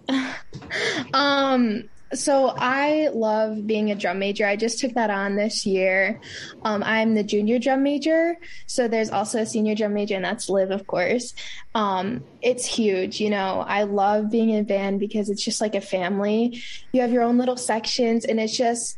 Um, 1.13 1.84
so 2.13 2.54
I 2.58 3.10
love 3.13 3.65
being 3.65 3.91
a 3.91 3.95
drum 3.95 4.19
major. 4.19 4.45
I 4.45 4.56
just 4.56 4.80
took 4.80 4.93
that 4.93 5.10
on 5.10 5.36
this 5.36 5.65
year. 5.65 6.21
Um, 6.63 6.84
I'm 6.84 7.15
the 7.15 7.23
junior 7.23 7.60
drum 7.60 7.84
major, 7.84 8.38
so 8.67 8.88
there's 8.88 9.10
also 9.10 9.39
a 9.41 9.45
senior 9.45 9.75
drum 9.75 9.93
major, 9.93 10.15
and 10.15 10.23
that's 10.23 10.49
Liv, 10.49 10.71
of 10.71 10.88
course. 10.88 11.34
Um, 11.73 12.23
it's 12.41 12.65
huge, 12.65 13.19
you 13.19 13.30
know. 13.30 13.65
I 13.67 13.84
love 13.84 14.30
being 14.30 14.49
in 14.49 14.62
a 14.62 14.63
band 14.63 14.99
because 14.99 15.30
it's 15.30 15.43
just 15.43 15.62
like 15.62 15.75
a 15.75 15.82
family. 15.82 16.62
You 16.91 17.01
have 17.01 17.12
your 17.12 17.23
own 17.23 17.38
little 17.38 17.58
sections, 17.58 18.25
and 18.25 18.39
it's 18.39 18.56
just 18.56 18.97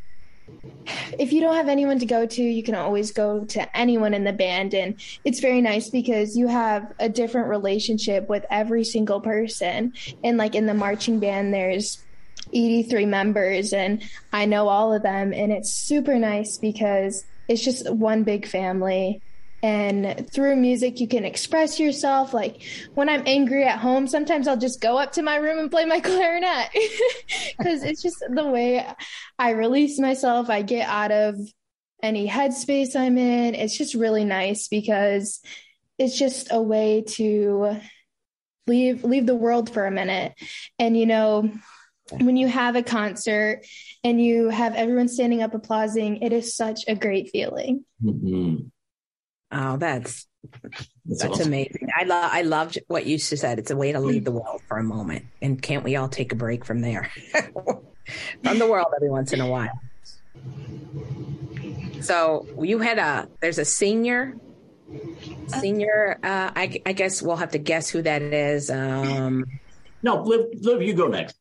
if 1.20 1.34
you 1.34 1.42
don't 1.42 1.56
have 1.56 1.68
anyone 1.68 2.00
to 2.00 2.06
go 2.06 2.26
to, 2.26 2.44
you 2.44 2.64
can 2.64 2.76
always 2.76 3.12
go 3.12 3.46
to 3.46 3.78
anyone 3.78 4.14
in 4.14 4.24
the 4.24 4.34
band. 4.34 4.74
And 4.74 4.96
it's 5.24 5.40
very 5.40 5.62
nice 5.62 5.90
because 5.90 6.38
you 6.38 6.48
have 6.48 6.94
a 7.00 7.10
different 7.10 7.48
relationship 7.48 8.30
with 8.30 8.46
every 8.50 8.84
single 8.84 9.22
person. 9.22 9.94
And 10.24 10.38
like 10.38 10.56
in 10.56 10.66
the 10.66 10.74
marching 10.74 11.20
band, 11.20 11.54
there's 11.54 12.04
83 12.54 13.06
members, 13.06 13.74
and 13.74 14.04
I 14.32 14.46
know 14.46 14.68
all 14.70 14.94
of 14.94 15.04
them. 15.04 15.34
And 15.34 15.52
it's 15.52 15.74
super 15.74 16.18
nice 16.18 16.58
because 16.58 17.26
it's 17.48 17.64
just 17.64 17.90
one 17.92 18.24
big 18.24 18.48
family 18.48 19.22
and 19.64 20.30
through 20.32 20.56
music 20.56 21.00
you 21.00 21.08
can 21.08 21.26
express 21.26 21.80
yourself. 21.80 22.34
Like 22.34 22.62
when 22.94 23.10
i'm 23.10 23.24
angry 23.26 23.64
at 23.64 23.80
home 23.80 24.08
sometimes 24.08 24.48
i'll 24.48 24.58
just 24.58 24.82
go 24.82 24.98
up 24.98 25.14
to 25.14 25.22
my 25.22 25.38
room 25.38 25.60
and 25.60 25.72
play 25.72 25.86
my 25.86 26.00
clarinet. 26.10 26.70
Because 27.58 27.84
it's 27.84 28.02
just 28.02 28.24
the 28.30 28.46
way 28.46 28.86
i 29.40 29.52
release 29.52 30.00
myself. 30.00 30.50
I 30.50 30.62
get 30.62 30.88
out 30.88 31.12
of 31.12 31.36
any 32.04 32.28
headspace 32.28 32.96
i'm 32.96 33.18
in. 33.18 33.56
It's 33.56 33.78
just 33.78 33.94
really 33.94 34.26
nice 34.26 34.68
because 34.68 35.42
it's 35.98 36.18
just 36.18 36.50
a 36.52 36.62
way 36.62 37.04
to 37.08 37.80
leave 38.68 39.04
leave 39.04 39.26
the 39.26 39.36
world 39.36 39.74
for 39.74 39.86
a 39.86 39.92
minute. 39.92 40.34
And 40.78 40.98
you 40.98 41.06
know 41.06 41.52
when 42.12 42.38
you 42.38 42.48
have 42.48 42.76
a 42.76 42.84
concert 42.84 43.66
and 44.04 44.24
you 44.24 44.50
have 44.50 44.76
everyone 44.76 45.10
standing 45.10 45.42
up 45.42 45.54
applauding, 45.54 46.22
it 46.22 46.32
is 46.32 46.56
such 46.56 46.86
a 46.88 46.96
great 46.96 47.30
feeling. 47.32 47.84
Mm-hmm. 48.04 48.68
Oh, 49.52 49.78
that's 49.78 50.28
that's, 50.62 50.88
that's 51.06 51.26
awesome. 51.26 51.48
amazing. 51.48 51.90
I 51.98 52.04
love 52.04 52.30
I 52.34 52.42
loved 52.42 52.80
what 52.88 53.06
you 53.06 53.18
said. 53.18 53.60
It's 53.60 53.72
a 53.72 53.76
way 53.76 53.92
to 53.92 54.00
leave 54.00 54.26
the 54.26 54.32
world 54.32 54.62
for 54.68 54.78
a 54.78 54.84
moment. 54.84 55.26
And 55.42 55.62
can't 55.62 55.84
we 55.84 55.96
all 55.96 56.10
take 56.10 56.32
a 56.32 56.36
break 56.36 56.66
from 56.66 56.82
there? 56.82 57.10
from 58.44 58.60
the 58.60 58.68
world 58.68 58.88
every 58.96 59.10
once 59.10 59.34
in 59.34 59.42
a 59.42 59.48
while. 59.48 59.80
So 62.02 62.46
you 62.62 62.80
had 62.80 63.00
a 63.00 63.28
there's 63.42 63.58
a 63.58 63.66
senior 63.66 64.38
senior 65.48 66.20
uh 66.24 66.52
I, 66.56 66.82
I 66.86 66.94
guess 66.94 67.22
we'll 67.22 67.36
have 67.36 67.52
to 67.52 67.58
guess 67.58 67.90
who 67.90 68.02
that 68.02 68.22
is. 68.22 68.70
Um 68.70 69.46
No, 70.04 70.24
Liv, 70.24 70.48
Liv 70.62 70.82
you 70.82 70.94
go 70.94 71.08
next. 71.08 71.38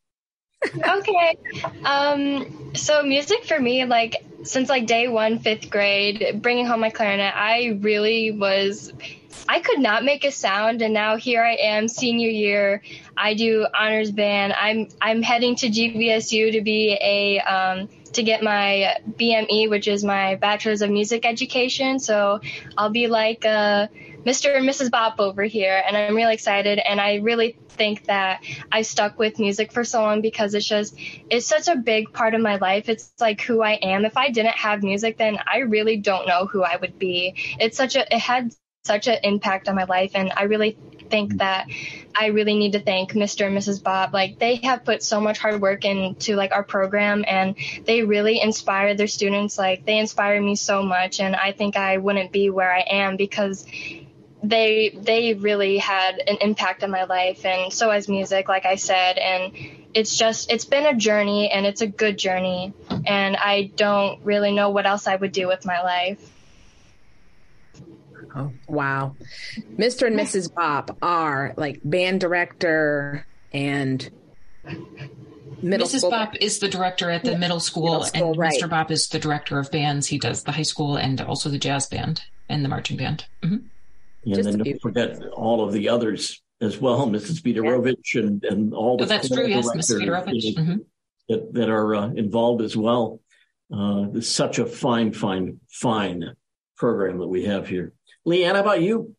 Okay. 0.65 1.37
Um 1.83 2.73
so 2.75 3.03
music 3.03 3.45
for 3.45 3.59
me 3.59 3.85
like 3.85 4.25
since 4.43 4.69
like 4.69 4.87
day 4.87 5.07
one, 5.07 5.39
fifth 5.39 5.69
grade, 5.69 6.39
bringing 6.41 6.65
home 6.65 6.79
my 6.79 6.89
clarinet, 6.89 7.33
I 7.35 7.77
really 7.81 8.31
was. 8.31 8.93
I 9.49 9.61
could 9.61 9.79
not 9.79 10.03
make 10.03 10.25
a 10.25 10.31
sound, 10.31 10.81
and 10.81 10.93
now 10.93 11.15
here 11.15 11.41
I 11.41 11.53
am, 11.53 11.87
senior 11.87 12.29
year. 12.29 12.81
I 13.15 13.33
do 13.33 13.65
honors 13.73 14.11
band. 14.11 14.53
I'm 14.53 14.89
I'm 15.01 15.21
heading 15.21 15.55
to 15.57 15.67
GVSU 15.67 16.53
to 16.53 16.61
be 16.61 16.97
a 16.99 17.39
um, 17.39 17.89
to 18.13 18.23
get 18.23 18.43
my 18.43 18.97
BME, 19.09 19.69
which 19.69 19.87
is 19.87 20.03
my 20.03 20.35
Bachelor's 20.35 20.81
of 20.81 20.89
Music 20.89 21.25
Education. 21.25 21.99
So 21.99 22.41
I'll 22.77 22.89
be 22.89 23.07
like 23.07 23.45
uh, 23.45 23.87
Mr. 24.25 24.55
and 24.55 24.67
Mrs. 24.67 24.91
Bop 24.91 25.19
over 25.19 25.43
here, 25.43 25.81
and 25.85 25.95
I'm 25.95 26.15
really 26.15 26.33
excited. 26.33 26.79
And 26.79 26.99
I 26.99 27.15
really 27.15 27.57
think 27.69 28.05
that 28.05 28.43
I 28.71 28.81
stuck 28.81 29.19
with 29.19 29.39
music 29.39 29.71
for 29.71 29.83
so 29.83 30.01
long 30.01 30.21
because 30.21 30.53
it's 30.53 30.67
just 30.67 30.95
it's 31.29 31.45
such 31.45 31.67
a 31.67 31.75
big 31.75 32.11
part 32.13 32.33
of 32.33 32.41
my 32.41 32.55
life. 32.57 32.89
It's 32.89 33.13
like 33.19 33.41
who 33.41 33.61
I 33.61 33.73
am. 33.73 34.05
If 34.05 34.17
I 34.17 34.29
didn't 34.29 34.55
have 34.55 34.83
music, 34.83 35.17
then 35.17 35.37
I 35.45 35.59
really 35.59 35.97
don't 35.97 36.27
know 36.27 36.45
who 36.45 36.63
I 36.63 36.75
would 36.75 36.99
be. 36.99 37.35
It's 37.59 37.77
such 37.77 37.95
a 37.95 38.13
it 38.13 38.19
had 38.19 38.53
such 38.83 39.07
an 39.07 39.17
impact 39.23 39.67
on 39.69 39.75
my 39.75 39.83
life, 39.83 40.11
and 40.15 40.31
I 40.35 40.43
really 40.43 40.77
think 41.09 41.33
mm. 41.33 41.37
that 41.39 41.67
I 42.15 42.27
really 42.27 42.55
need 42.57 42.73
to 42.73 42.79
thank 42.79 43.13
Mr. 43.13 43.45
and 43.45 43.57
Mrs. 43.57 43.81
Bob. 43.81 44.13
Like 44.13 44.39
they 44.39 44.55
have 44.57 44.85
put 44.85 45.03
so 45.03 45.21
much 45.21 45.37
hard 45.37 45.61
work 45.61 45.85
into 45.85 46.35
like 46.35 46.51
our 46.51 46.63
program 46.63 47.23
and 47.27 47.55
they 47.85 48.03
really 48.03 48.41
inspire 48.41 48.95
their 48.95 49.07
students. 49.07 49.57
Like 49.57 49.85
they 49.85 49.99
inspire 49.99 50.41
me 50.41 50.55
so 50.55 50.83
much 50.83 51.19
and 51.19 51.35
I 51.35 51.51
think 51.51 51.77
I 51.77 51.97
wouldn't 51.97 52.31
be 52.31 52.49
where 52.49 52.73
I 52.73 52.85
am 52.89 53.17
because 53.17 53.65
they 54.43 54.95
they 55.01 55.33
really 55.33 55.77
had 55.77 56.19
an 56.27 56.37
impact 56.41 56.83
on 56.83 56.91
my 56.91 57.05
life 57.05 57.43
and 57.43 57.73
so 57.73 57.89
has 57.89 58.07
music 58.07 58.47
like 58.47 58.65
i 58.67 58.75
said 58.75 59.17
and 59.17 59.51
it's 59.95 60.15
just 60.15 60.51
it's 60.51 60.65
been 60.65 60.85
a 60.85 60.95
journey 60.95 61.49
and 61.49 61.65
it's 61.65 61.81
a 61.81 61.87
good 61.87 62.17
journey 62.17 62.71
and 63.07 63.35
i 63.35 63.71
don't 63.75 64.23
really 64.23 64.51
know 64.51 64.69
what 64.69 64.85
else 64.85 65.07
i 65.07 65.15
would 65.15 65.31
do 65.31 65.47
with 65.47 65.65
my 65.65 65.81
life 65.81 66.36
oh 68.35 68.51
wow 68.67 69.15
mr 69.77 70.07
and 70.07 70.17
mrs 70.17 70.53
bop 70.53 70.97
are 71.01 71.53
like 71.57 71.79
band 71.83 72.19
director 72.19 73.25
and 73.53 74.09
middle 75.61 75.87
Mrs. 75.87 75.99
School. 75.99 76.11
Bop 76.11 76.35
is 76.35 76.59
the 76.59 76.67
director 76.67 77.09
at 77.09 77.23
the 77.23 77.31
yeah. 77.31 77.37
middle, 77.37 77.59
school, 77.59 77.85
middle 77.85 78.03
school, 78.03 78.31
and 78.31 78.37
right. 78.37 78.61
Mr. 78.61 78.69
Bop 78.69 78.91
is 78.91 79.07
the 79.07 79.19
director 79.19 79.59
of 79.59 79.71
bands. 79.71 80.07
He 80.07 80.17
does 80.17 80.43
the 80.43 80.51
high 80.51 80.63
school 80.63 80.97
and 80.97 81.19
also 81.21 81.49
the 81.49 81.57
jazz 81.57 81.87
band 81.87 82.21
and 82.49 82.63
the 82.63 82.69
marching 82.69 82.97
band. 82.97 83.25
Mm-hmm. 83.43 83.55
And 84.25 84.35
Just 84.35 84.49
then 84.49 84.59
don't 84.59 84.81
forget 84.81 85.23
all 85.33 85.65
of 85.65 85.73
the 85.73 85.89
others 85.89 86.41
as 86.61 86.79
well, 86.79 87.07
Mrs. 87.07 87.41
Fedorovich 87.41 88.15
yeah. 88.15 88.23
and, 88.23 88.43
and 88.43 88.73
all 88.73 88.97
the 88.97 89.03
oh, 89.03 89.07
that's 89.07 89.29
true, 89.29 89.47
yes, 89.47 89.67
Mrs. 89.69 90.01
Fedorovich. 90.01 90.55
Mm-hmm. 90.55 90.77
That, 91.29 91.53
that 91.55 91.69
are 91.69 91.93
uh, 91.93 92.07
involved 92.11 92.61
as 92.61 92.77
well. 92.77 93.19
Uh, 93.73 94.07
it's 94.13 94.29
such 94.29 94.59
a 94.59 94.65
fine, 94.65 95.11
fine, 95.11 95.59
fine 95.69 96.23
program 96.77 97.19
that 97.19 97.27
we 97.27 97.43
have 97.45 97.67
here. 97.67 97.91
Leeanne, 98.27 98.55
how 98.55 98.59
about 98.59 98.81
you? 98.81 99.15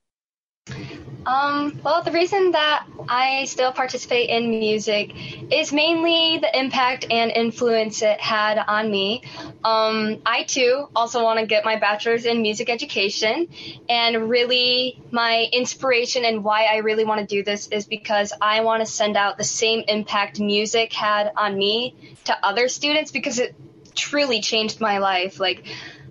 Um, 1.25 1.81
well, 1.83 2.03
the 2.03 2.12
reason 2.12 2.53
that 2.53 2.87
I 3.09 3.47
still 3.47 3.73
participate 3.73 4.29
in 4.29 4.51
music 4.51 5.12
is 5.51 5.73
mainly 5.73 6.38
the 6.38 6.59
impact 6.59 7.07
and 7.11 7.31
influence 7.31 8.03
it 8.03 8.21
had 8.21 8.59
on 8.59 8.90
me. 8.90 9.25
Um, 9.64 10.18
I 10.27 10.42
too 10.42 10.88
also 10.94 11.25
want 11.25 11.40
to 11.40 11.47
get 11.47 11.64
my 11.64 11.77
bachelor's 11.77 12.27
in 12.27 12.42
music 12.42 12.68
education, 12.68 13.49
and 13.88 14.29
really 14.29 15.03
my 15.11 15.49
inspiration 15.53 16.27
and 16.27 16.44
why 16.44 16.64
I 16.64 16.79
really 16.79 17.05
want 17.05 17.21
to 17.21 17.27
do 17.27 17.42
this 17.42 17.68
is 17.68 17.87
because 17.87 18.33
I 18.40 18.61
want 18.61 18.81
to 18.81 18.87
send 18.87 19.16
out 19.16 19.38
the 19.38 19.44
same 19.44 19.85
impact 19.88 20.38
music 20.38 20.92
had 20.92 21.33
on 21.35 21.57
me 21.57 21.94
to 22.25 22.47
other 22.47 22.68
students 22.68 23.11
because 23.11 23.38
it 23.38 23.55
truly 23.94 24.40
changed 24.40 24.81
my 24.81 24.99
life. 24.99 25.40
Like, 25.40 25.64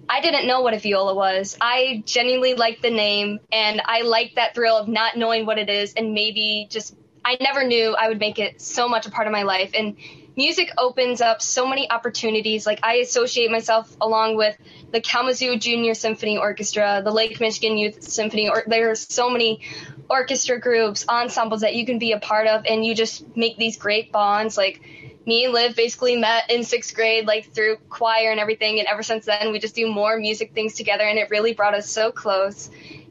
I 0.10 0.22
didn't 0.22 0.48
know 0.48 0.62
what 0.62 0.74
a 0.74 0.80
viola 0.80 1.13
was. 1.13 1.58
I 1.60 2.04
genuinely 2.06 2.54
liked 2.54 2.82
the 2.82 2.91
name 2.91 3.39
and 3.52 3.82
I 3.84 4.02
liked 4.02 4.36
that 4.36 4.56
thrill 4.56 4.78
of 4.78 4.88
not 4.88 5.17
knowing 5.17 5.46
what 5.46 5.58
it 5.58 5.70
is 5.70 5.93
and 5.93 6.13
maybe 6.13 6.67
just 6.70 6.96
I 7.26 7.38
never 7.41 7.65
knew 7.65 7.93
I 7.93 8.08
would 8.08 8.20
make 8.20 8.39
it 8.39 8.62
so 8.62 8.88
much 8.88 9.06
a 9.06 9.12
part 9.12 9.28
of 9.28 9.34
my 9.34 9.43
life 9.43 9.72
and 9.74 9.98
music 10.38 10.72
opens 10.78 11.20
up 11.20 11.41
so 11.41 11.67
many 11.67 11.89
opportunities. 11.89 12.65
Like 12.65 12.80
I 12.84 12.96
associate 12.98 13.52
myself 13.52 13.93
along 14.00 14.38
with 14.38 14.56
the 14.91 15.02
Kalamazoo 15.02 15.58
Junior 15.58 15.93
Symphony 15.93 16.38
Orchestra, 16.38 17.02
the 17.04 17.12
Lake 17.12 17.41
Michigan 17.41 17.78
Youth 17.78 18.04
Symphony, 18.04 18.48
or 18.48 18.63
there 18.67 18.91
are 18.91 18.96
so 18.96 19.30
many 19.30 19.62
orchestra 20.10 20.60
groups, 20.60 21.06
ensembles 21.10 21.62
that 21.62 21.76
you 21.76 21.86
can 21.86 22.00
be 22.00 22.13
a 22.13 22.20
part 22.20 22.48
of 22.48 22.65
and 22.65 22.86
you 22.86 22.96
just 22.96 23.36
make 23.36 23.58
these 23.58 23.78
great 23.78 24.12
bonds 24.13 24.56
like 24.56 24.80
me 25.27 25.43
and 25.43 25.53
Liv 25.53 25.75
basically 25.75 26.15
met 26.15 26.49
in 26.49 26.63
sixth 26.63 26.95
grade, 26.95 27.27
like 27.27 27.53
through 27.53 27.77
choir 27.89 28.31
and 28.31 28.39
everything. 28.39 28.79
And 28.79 28.87
ever 28.87 29.03
since 29.03 29.25
then, 29.25 29.51
we 29.51 29.59
just 29.59 29.75
do 29.75 29.91
more 29.91 30.17
music 30.17 30.53
things 30.53 30.73
together, 30.73 31.03
and 31.03 31.19
it 31.19 31.29
really 31.29 31.53
brought 31.53 31.75
us 31.75 31.89
so 31.89 32.11
close. 32.11 32.69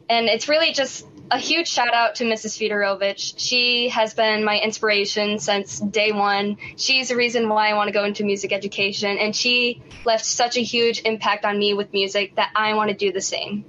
And 0.08 0.26
it's 0.26 0.48
really 0.48 0.72
just 0.72 1.06
a 1.30 1.38
huge 1.38 1.68
shout 1.68 1.92
out 1.92 2.16
to 2.16 2.24
Mrs. 2.24 2.56
Fedorovich. 2.56 3.34
She 3.36 3.90
has 3.90 4.14
been 4.14 4.44
my 4.44 4.58
inspiration 4.60 5.38
since 5.38 5.78
day 5.78 6.12
one. 6.12 6.56
She's 6.76 7.08
the 7.08 7.16
reason 7.16 7.48
why 7.48 7.68
I 7.68 7.74
want 7.74 7.88
to 7.88 7.92
go 7.92 8.04
into 8.04 8.24
music 8.24 8.52
education, 8.52 9.18
and 9.18 9.36
she 9.36 9.82
left 10.04 10.24
such 10.24 10.56
a 10.56 10.62
huge 10.62 11.02
impact 11.04 11.44
on 11.44 11.58
me 11.58 11.74
with 11.74 11.92
music 11.92 12.36
that 12.36 12.50
I 12.56 12.74
want 12.74 12.90
to 12.90 12.96
do 12.96 13.12
the 13.12 13.20
same. 13.20 13.64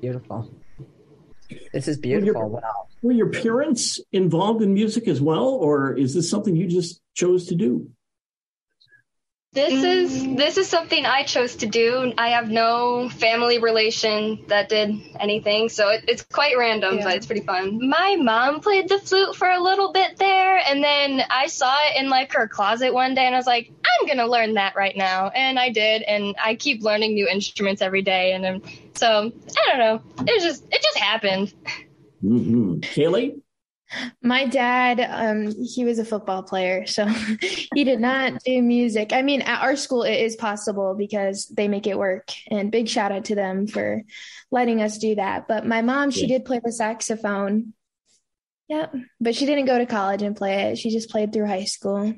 Beautiful. 0.00 0.50
This 1.74 1.88
is 1.88 1.98
beautiful. 1.98 2.50
wow. 2.50 2.86
Were 3.02 3.10
your 3.10 3.30
parents 3.30 3.98
involved 4.12 4.62
in 4.62 4.72
music 4.72 5.08
as 5.08 5.20
well, 5.20 5.48
or 5.48 5.92
is 5.92 6.14
this 6.14 6.30
something 6.30 6.54
you 6.54 6.68
just 6.68 7.02
chose 7.14 7.48
to 7.48 7.56
do? 7.56 7.90
This 9.54 9.84
is 9.84 10.36
this 10.36 10.56
is 10.56 10.68
something 10.68 11.04
I 11.04 11.24
chose 11.24 11.56
to 11.56 11.66
do. 11.66 12.12
I 12.16 12.30
have 12.30 12.48
no 12.48 13.08
family 13.08 13.58
relation 13.58 14.44
that 14.48 14.68
did 14.68 14.94
anything, 15.18 15.68
so 15.68 15.90
it, 15.90 16.04
it's 16.06 16.22
quite 16.22 16.56
random, 16.56 16.98
yeah. 16.98 17.04
but 17.04 17.16
it's 17.16 17.26
pretty 17.26 17.44
fun. 17.44 17.88
My 17.88 18.16
mom 18.20 18.60
played 18.60 18.88
the 18.88 18.98
flute 18.98 19.34
for 19.34 19.48
a 19.48 19.60
little 19.60 19.92
bit 19.92 20.16
there, 20.16 20.58
and 20.58 20.82
then 20.82 21.22
I 21.28 21.46
saw 21.46 21.74
it 21.88 22.00
in 22.00 22.08
like 22.08 22.32
her 22.34 22.46
closet 22.46 22.94
one 22.94 23.14
day, 23.14 23.26
and 23.26 23.34
I 23.34 23.38
was 23.38 23.46
like, 23.46 23.70
I'm 24.00 24.06
gonna 24.06 24.26
learn 24.26 24.54
that 24.54 24.74
right 24.76 24.96
now, 24.96 25.28
and 25.28 25.58
I 25.58 25.70
did, 25.70 26.02
and 26.02 26.34
I 26.42 26.54
keep 26.54 26.82
learning 26.82 27.14
new 27.14 27.28
instruments 27.28 27.82
every 27.82 28.02
day, 28.02 28.32
and 28.32 28.46
um, 28.46 28.62
so 28.94 29.32
I 29.66 29.70
don't 29.70 29.78
know, 29.78 30.24
it 30.26 30.42
just 30.42 30.64
it 30.70 30.82
just 30.82 30.98
happened. 30.98 31.54
Mm-hmm. 32.22 32.80
Kayley. 32.80 33.40
My 34.22 34.46
dad, 34.46 35.06
um, 35.08 35.54
he 35.62 35.84
was 35.84 35.98
a 35.98 36.04
football 36.04 36.42
player, 36.42 36.86
so 36.86 37.06
he 37.74 37.84
did 37.84 38.00
not 38.00 38.42
do 38.44 38.60
music. 38.60 39.12
I 39.12 39.22
mean, 39.22 39.42
at 39.42 39.62
our 39.62 39.76
school, 39.76 40.02
it 40.02 40.16
is 40.16 40.34
possible 40.34 40.94
because 40.94 41.46
they 41.46 41.68
make 41.68 41.86
it 41.86 41.98
work. 41.98 42.32
And 42.50 42.72
big 42.72 42.88
shout 42.88 43.12
out 43.12 43.26
to 43.26 43.34
them 43.34 43.66
for 43.68 44.02
letting 44.50 44.82
us 44.82 44.98
do 44.98 45.14
that. 45.14 45.46
But 45.46 45.66
my 45.66 45.82
mom, 45.82 46.10
she 46.10 46.26
did 46.26 46.44
play 46.44 46.60
the 46.64 46.72
saxophone. 46.72 47.74
Yep. 48.68 48.94
but 49.20 49.34
she 49.34 49.44
didn't 49.44 49.66
go 49.66 49.76
to 49.76 49.84
college 49.84 50.22
and 50.22 50.34
play 50.34 50.70
it. 50.70 50.78
She 50.78 50.90
just 50.90 51.10
played 51.10 51.32
through 51.32 51.46
high 51.46 51.64
school. 51.64 52.14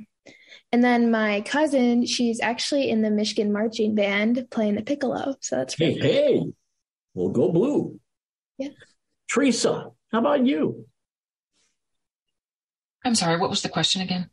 And 0.76 0.84
then 0.84 1.10
my 1.10 1.40
cousin, 1.40 2.04
she's 2.04 2.38
actually 2.38 2.90
in 2.90 3.00
the 3.00 3.08
Michigan 3.08 3.50
marching 3.50 3.94
band 3.94 4.46
playing 4.50 4.74
the 4.74 4.82
piccolo. 4.82 5.34
So 5.40 5.56
that's 5.56 5.74
hey, 5.74 5.94
cool. 5.94 6.02
hey, 6.02 6.42
we'll 7.14 7.30
go 7.30 7.50
blue. 7.50 7.98
Yeah. 8.58 8.68
Teresa, 9.26 9.86
how 10.12 10.18
about 10.18 10.44
you? 10.44 10.84
I'm 13.02 13.14
sorry, 13.14 13.38
what 13.38 13.48
was 13.48 13.62
the 13.62 13.70
question 13.70 14.02
again? 14.02 14.28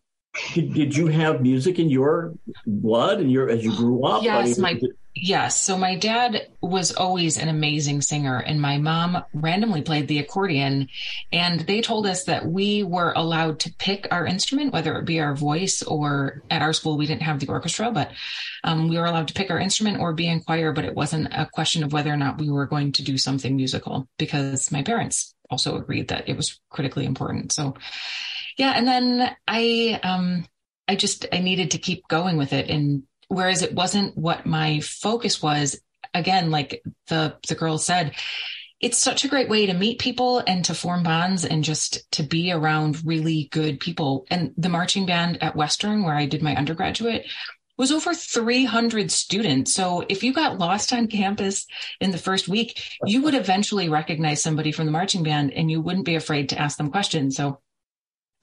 Did, 0.54 0.74
did 0.74 0.98
you 0.98 1.08
have 1.08 1.42
music 1.42 1.78
in 1.78 1.90
your 1.90 2.34
blood 2.66 3.20
and 3.20 3.32
your 3.32 3.50
as 3.50 3.64
you 3.64 3.76
grew 3.76 4.04
up? 4.04 4.24
Yes, 4.24 4.36
I 4.36 4.44
mean, 4.46 4.62
my 4.62 4.90
yes. 5.14 5.62
So 5.62 5.78
my 5.78 5.96
dad 5.96 6.48
was 6.60 6.92
always 6.92 7.38
an 7.38 7.50
amazing 7.50 8.02
singer, 8.02 8.40
and 8.40 8.60
my 8.60 8.80
mom 8.80 9.24
randomly 9.36 9.84
played 9.84 10.08
the 10.08 10.18
accordion. 10.18 10.90
And 11.32 11.60
they 11.60 11.82
told 11.82 12.08
us 12.08 12.24
that 12.24 12.48
we 12.48 12.82
were 12.82 13.14
allowed 13.16 13.60
to 13.62 13.74
pick 13.78 14.08
our 14.10 14.26
instrument, 14.26 14.74
whether 14.74 14.98
it 14.98 15.06
be 15.06 15.20
our 15.20 15.36
voice 15.36 15.84
or 15.84 16.42
at 16.50 16.64
our 16.64 16.74
school 16.74 16.98
we 16.98 17.06
didn't 17.06 17.22
have 17.22 17.40
the 17.40 17.48
orchestra, 17.50 17.92
but 17.92 18.12
um, 18.64 18.90
we 18.90 18.98
were 18.98 19.06
allowed 19.06 19.28
to 19.28 19.36
pick 19.36 19.52
our 19.52 19.60
instrument 19.60 20.00
or 20.00 20.14
be 20.14 20.28
in 20.28 20.42
choir. 20.42 20.74
But 20.74 20.86
it 20.86 20.96
wasn't 20.96 21.28
a 21.32 21.48
question 21.54 21.84
of 21.84 21.94
whether 21.94 22.12
or 22.12 22.18
not 22.18 22.40
we 22.40 22.50
were 22.50 22.66
going 22.66 22.92
to 22.94 23.04
do 23.04 23.20
something 23.20 23.56
musical 23.56 24.08
because 24.18 24.72
my 24.72 24.82
parents 24.82 25.36
also 25.52 25.78
agreed 25.78 26.08
that 26.08 26.28
it 26.28 26.36
was 26.36 26.60
critically 26.72 27.06
important. 27.06 27.52
So 27.52 27.76
yeah, 28.58 28.74
and 28.76 28.88
then 28.88 29.36
I 29.48 30.00
um 30.04 30.46
I 30.88 30.96
just 30.96 31.26
I 31.32 31.40
needed 31.40 31.72
to 31.72 31.78
keep 31.78 32.08
going 32.08 32.38
with 32.38 32.54
it. 32.54 32.70
And 32.70 33.04
whereas 33.28 33.62
it 33.62 33.74
wasn't 33.74 34.18
what 34.18 34.46
my 34.46 34.80
focus 34.82 35.42
was, 35.42 35.80
again, 36.14 36.52
like 36.52 36.84
the 37.08 37.38
the 37.48 37.56
girl 37.56 37.78
said, 37.78 38.14
it's 38.80 38.98
such 38.98 39.24
a 39.24 39.30
great 39.30 39.50
way 39.50 39.66
to 39.66 39.74
meet 39.74 40.00
people 40.00 40.40
and 40.46 40.66
to 40.66 40.76
form 40.76 41.04
bonds 41.04 41.46
and 41.46 41.64
just 41.64 42.12
to 42.12 42.24
be 42.24 42.52
around 42.52 43.06
really 43.06 43.48
good 43.52 43.80
people. 43.80 44.26
And 44.30 44.54
the 44.58 44.70
marching 44.70 45.06
band 45.06 45.42
at 45.42 45.56
Western, 45.56 46.04
where 46.04 46.16
I 46.16 46.26
did 46.26 46.44
my 46.44 46.56
undergraduate, 46.56 47.26
was 47.78 47.92
over 47.92 48.14
300 48.14 49.10
students. 49.10 49.74
So 49.74 50.06
if 50.10 50.22
you 50.22 50.34
got 50.34 50.60
lost 50.60 50.94
on 50.94 51.08
campus 51.08 51.66
in 52.02 52.12
the 52.12 52.18
first 52.18 52.48
week, 52.48 52.84
you 53.06 53.24
would 53.24 53.34
eventually 53.34 53.90
recognize 53.90 54.44
somebody 54.44 54.72
from 54.72 54.86
the 54.86 54.92
marching 54.92 55.24
band 55.24 55.54
and 55.54 55.72
you 55.72 55.82
wouldn't 55.82 56.06
be 56.06 56.16
afraid 56.16 56.50
to 56.50 56.60
ask 56.60 56.78
them 56.78 56.92
questions. 56.92 57.36
So 57.36 57.62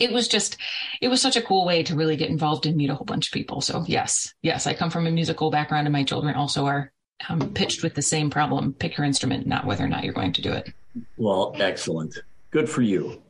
it 0.00 0.12
was 0.12 0.26
just, 0.26 0.56
it 1.00 1.08
was 1.08 1.20
such 1.20 1.36
a 1.36 1.42
cool 1.42 1.64
way 1.64 1.82
to 1.84 1.94
really 1.94 2.16
get 2.16 2.30
involved 2.30 2.66
and 2.66 2.76
meet 2.76 2.90
a 2.90 2.94
whole 2.94 3.04
bunch 3.04 3.28
of 3.28 3.32
people. 3.32 3.60
So 3.60 3.84
yes, 3.86 4.34
yes, 4.42 4.66
I 4.66 4.74
come 4.74 4.90
from 4.90 5.06
a 5.06 5.10
musical 5.10 5.50
background 5.50 5.86
and 5.86 5.92
my 5.92 6.02
children 6.02 6.34
also 6.34 6.66
are 6.66 6.90
um, 7.28 7.52
pitched 7.52 7.82
with 7.82 7.94
the 7.94 8.02
same 8.02 8.30
problem. 8.30 8.72
Pick 8.72 8.96
your 8.96 9.06
instrument, 9.06 9.46
not 9.46 9.66
whether 9.66 9.84
or 9.84 9.88
not 9.88 10.02
you're 10.02 10.14
going 10.14 10.32
to 10.32 10.42
do 10.42 10.52
it. 10.52 10.72
Well, 11.18 11.54
excellent. 11.58 12.18
Good 12.50 12.68
for 12.68 12.82
you. 12.82 13.22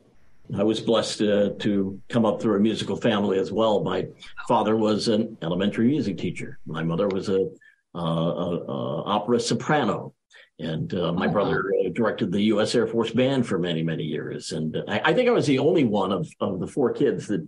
I 0.57 0.63
was 0.63 0.79
blessed 0.79 1.21
uh, 1.21 1.49
to 1.59 2.01
come 2.09 2.25
up 2.25 2.41
through 2.41 2.57
a 2.57 2.59
musical 2.59 2.95
family 2.95 3.39
as 3.39 3.51
well. 3.51 3.83
My 3.83 4.07
father 4.47 4.75
was 4.75 5.07
an 5.07 5.37
elementary 5.41 5.87
music 5.87 6.17
teacher. 6.17 6.57
My 6.65 6.83
mother 6.83 7.07
was 7.07 7.29
a, 7.29 7.49
uh, 7.95 7.99
a, 7.99 9.03
opera 9.03 9.39
soprano, 9.39 10.13
and 10.61 10.93
uh, 10.93 11.11
my 11.11 11.27
oh, 11.27 11.31
brother 11.31 11.65
uh, 11.79 11.89
directed 11.93 12.31
the 12.31 12.41
U.S. 12.43 12.75
Air 12.75 12.87
Force 12.87 13.11
Band 13.11 13.45
for 13.45 13.57
many, 13.57 13.83
many 13.83 14.03
years. 14.03 14.51
And 14.51 14.77
I, 14.87 15.01
I, 15.05 15.13
think 15.13 15.27
I 15.27 15.31
was 15.31 15.47
the 15.47 15.59
only 15.59 15.83
one 15.83 16.11
of, 16.11 16.29
of 16.39 16.59
the 16.59 16.67
four 16.67 16.93
kids 16.93 17.27
that 17.27 17.47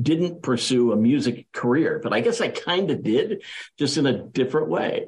didn't 0.00 0.42
pursue 0.42 0.92
a 0.92 0.96
music 0.96 1.50
career, 1.52 2.00
but 2.02 2.12
I 2.12 2.20
guess 2.20 2.40
I 2.40 2.48
kind 2.48 2.90
of 2.90 3.02
did, 3.02 3.42
just 3.78 3.96
in 3.96 4.06
a 4.06 4.18
different 4.18 4.68
way. 4.68 5.06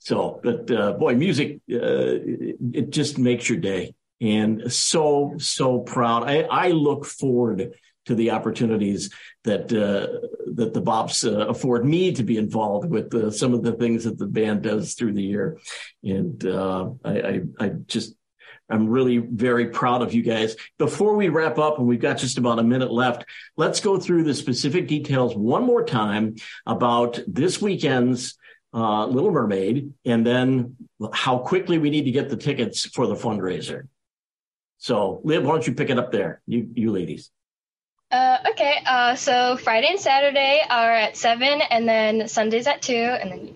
So, 0.00 0.40
but 0.42 0.70
uh, 0.70 0.92
boy, 0.92 1.14
music, 1.14 1.60
uh, 1.70 2.18
it 2.72 2.90
just 2.90 3.18
makes 3.18 3.48
your 3.48 3.58
day 3.58 3.94
and 4.20 4.72
so 4.72 5.34
so 5.38 5.80
proud. 5.80 6.24
I, 6.28 6.42
I 6.42 6.70
look 6.70 7.04
forward 7.04 7.72
to 8.08 8.14
the 8.14 8.32
opportunities 8.32 9.10
that 9.44 9.72
uh, 9.72 10.26
that 10.54 10.74
the 10.74 10.82
Bops 10.82 11.30
uh, 11.30 11.46
afford 11.46 11.84
me 11.84 12.12
to 12.12 12.22
be 12.22 12.36
involved 12.36 12.90
with 12.90 13.14
uh, 13.14 13.30
some 13.30 13.54
of 13.54 13.62
the 13.62 13.72
things 13.72 14.04
that 14.04 14.18
the 14.18 14.26
band 14.26 14.62
does 14.62 14.94
through 14.94 15.12
the 15.12 15.22
year, 15.22 15.58
and 16.02 16.44
uh, 16.44 16.88
I, 17.04 17.20
I, 17.20 17.40
I 17.60 17.68
just 17.86 18.14
I'm 18.70 18.88
really 18.88 19.18
very 19.18 19.68
proud 19.68 20.00
of 20.00 20.14
you 20.14 20.22
guys. 20.22 20.56
Before 20.78 21.14
we 21.16 21.28
wrap 21.28 21.58
up, 21.58 21.78
and 21.78 21.86
we've 21.86 22.00
got 22.00 22.16
just 22.18 22.38
about 22.38 22.58
a 22.58 22.62
minute 22.62 22.90
left, 22.90 23.26
let's 23.56 23.80
go 23.80 23.98
through 23.98 24.24
the 24.24 24.34
specific 24.34 24.88
details 24.88 25.36
one 25.36 25.64
more 25.64 25.84
time 25.84 26.36
about 26.66 27.20
this 27.26 27.60
weekend's 27.60 28.38
uh, 28.72 29.06
Little 29.06 29.30
Mermaid, 29.30 29.92
and 30.04 30.26
then 30.26 30.76
how 31.12 31.38
quickly 31.38 31.78
we 31.78 31.90
need 31.90 32.04
to 32.04 32.10
get 32.10 32.30
the 32.30 32.36
tickets 32.36 32.86
for 32.86 33.06
the 33.06 33.14
fundraiser. 33.14 33.88
So, 34.78 35.20
Liv, 35.24 35.44
why 35.44 35.52
don't 35.52 35.66
you 35.66 35.74
pick 35.74 35.90
it 35.90 35.98
up 35.98 36.10
there, 36.12 36.40
you 36.46 36.70
you 36.74 36.92
ladies? 36.92 37.30
Uh, 38.10 38.38
okay, 38.50 38.74
uh, 38.86 39.14
so 39.16 39.58
Friday 39.58 39.88
and 39.90 40.00
Saturday 40.00 40.62
are 40.68 40.92
at 40.94 41.16
seven, 41.16 41.60
and 41.60 41.86
then 41.86 42.26
Sundays 42.26 42.66
at 42.66 42.80
two, 42.80 42.94
and 42.94 43.30
then 43.30 43.54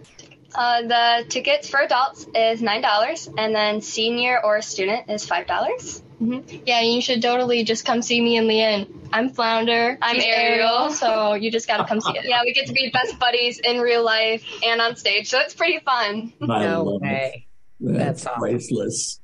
uh, 0.54 0.82
the 0.82 1.24
tickets 1.30 1.70
for 1.70 1.80
adults 1.80 2.26
is 2.34 2.60
nine 2.60 2.82
dollars, 2.82 3.30
and 3.38 3.54
then 3.54 3.80
senior 3.80 4.38
or 4.44 4.60
student 4.60 5.08
is 5.08 5.24
five 5.24 5.46
dollars. 5.46 6.02
Mm-hmm. 6.20 6.64
Yeah, 6.66 6.82
you 6.82 7.00
should 7.00 7.22
totally 7.22 7.64
just 7.64 7.86
come 7.86 8.02
see 8.02 8.20
me 8.20 8.36
and 8.36 8.46
Leeanne. 8.46 9.08
I'm 9.10 9.30
Flounder. 9.30 9.98
I'm 10.02 10.16
Ariel. 10.20 10.68
Ariel. 10.68 10.90
So 10.90 11.32
you 11.32 11.50
just 11.50 11.66
gotta 11.66 11.86
come 11.86 12.02
see 12.02 12.12
it. 12.12 12.26
Yeah, 12.26 12.42
we 12.44 12.52
get 12.52 12.66
to 12.66 12.74
be 12.74 12.90
best 12.92 13.18
buddies 13.18 13.58
in 13.58 13.80
real 13.80 14.04
life 14.04 14.44
and 14.62 14.82
on 14.82 14.96
stage, 14.96 15.30
so 15.30 15.38
it's 15.40 15.54
pretty 15.54 15.78
fun. 15.78 16.34
No 16.40 16.98
way. 17.00 17.46
That's, 17.80 17.98
That's 17.98 18.26
awesome. 18.26 18.40
priceless. 18.42 19.18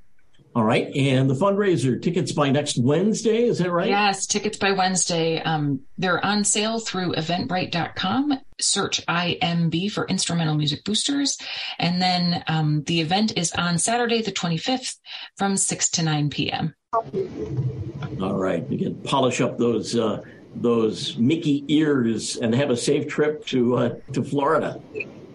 All 0.54 0.64
right. 0.64 0.88
And 0.96 1.28
the 1.30 1.34
fundraiser 1.34 2.00
tickets 2.00 2.32
by 2.32 2.50
next 2.50 2.78
Wednesday, 2.78 3.44
is 3.44 3.58
that 3.58 3.70
right? 3.70 3.88
Yes, 3.88 4.26
tickets 4.26 4.58
by 4.58 4.72
Wednesday. 4.72 5.40
Um, 5.40 5.80
they're 5.98 6.24
on 6.24 6.42
sale 6.42 6.80
through 6.80 7.12
eventbrite.com. 7.12 8.40
Search 8.60 9.04
IMB 9.06 9.92
for 9.92 10.06
instrumental 10.06 10.54
music 10.54 10.84
boosters. 10.84 11.38
And 11.78 12.02
then 12.02 12.42
um, 12.48 12.82
the 12.84 13.00
event 13.00 13.36
is 13.36 13.52
on 13.52 13.78
Saturday, 13.78 14.22
the 14.22 14.32
25th 14.32 14.96
from 15.36 15.56
6 15.56 15.90
to 15.90 16.02
9 16.02 16.30
p.m. 16.30 16.74
All 16.92 18.34
right. 18.34 18.68
You 18.68 18.78
can 18.78 18.94
polish 19.02 19.40
up 19.40 19.58
those. 19.58 19.96
Uh, 19.96 20.22
those 20.54 21.16
Mickey 21.18 21.62
ears 21.68 22.36
and 22.36 22.54
have 22.54 22.70
a 22.70 22.76
safe 22.76 23.06
trip 23.06 23.46
to 23.46 23.76
uh, 23.76 23.94
to 24.12 24.24
Florida. 24.24 24.80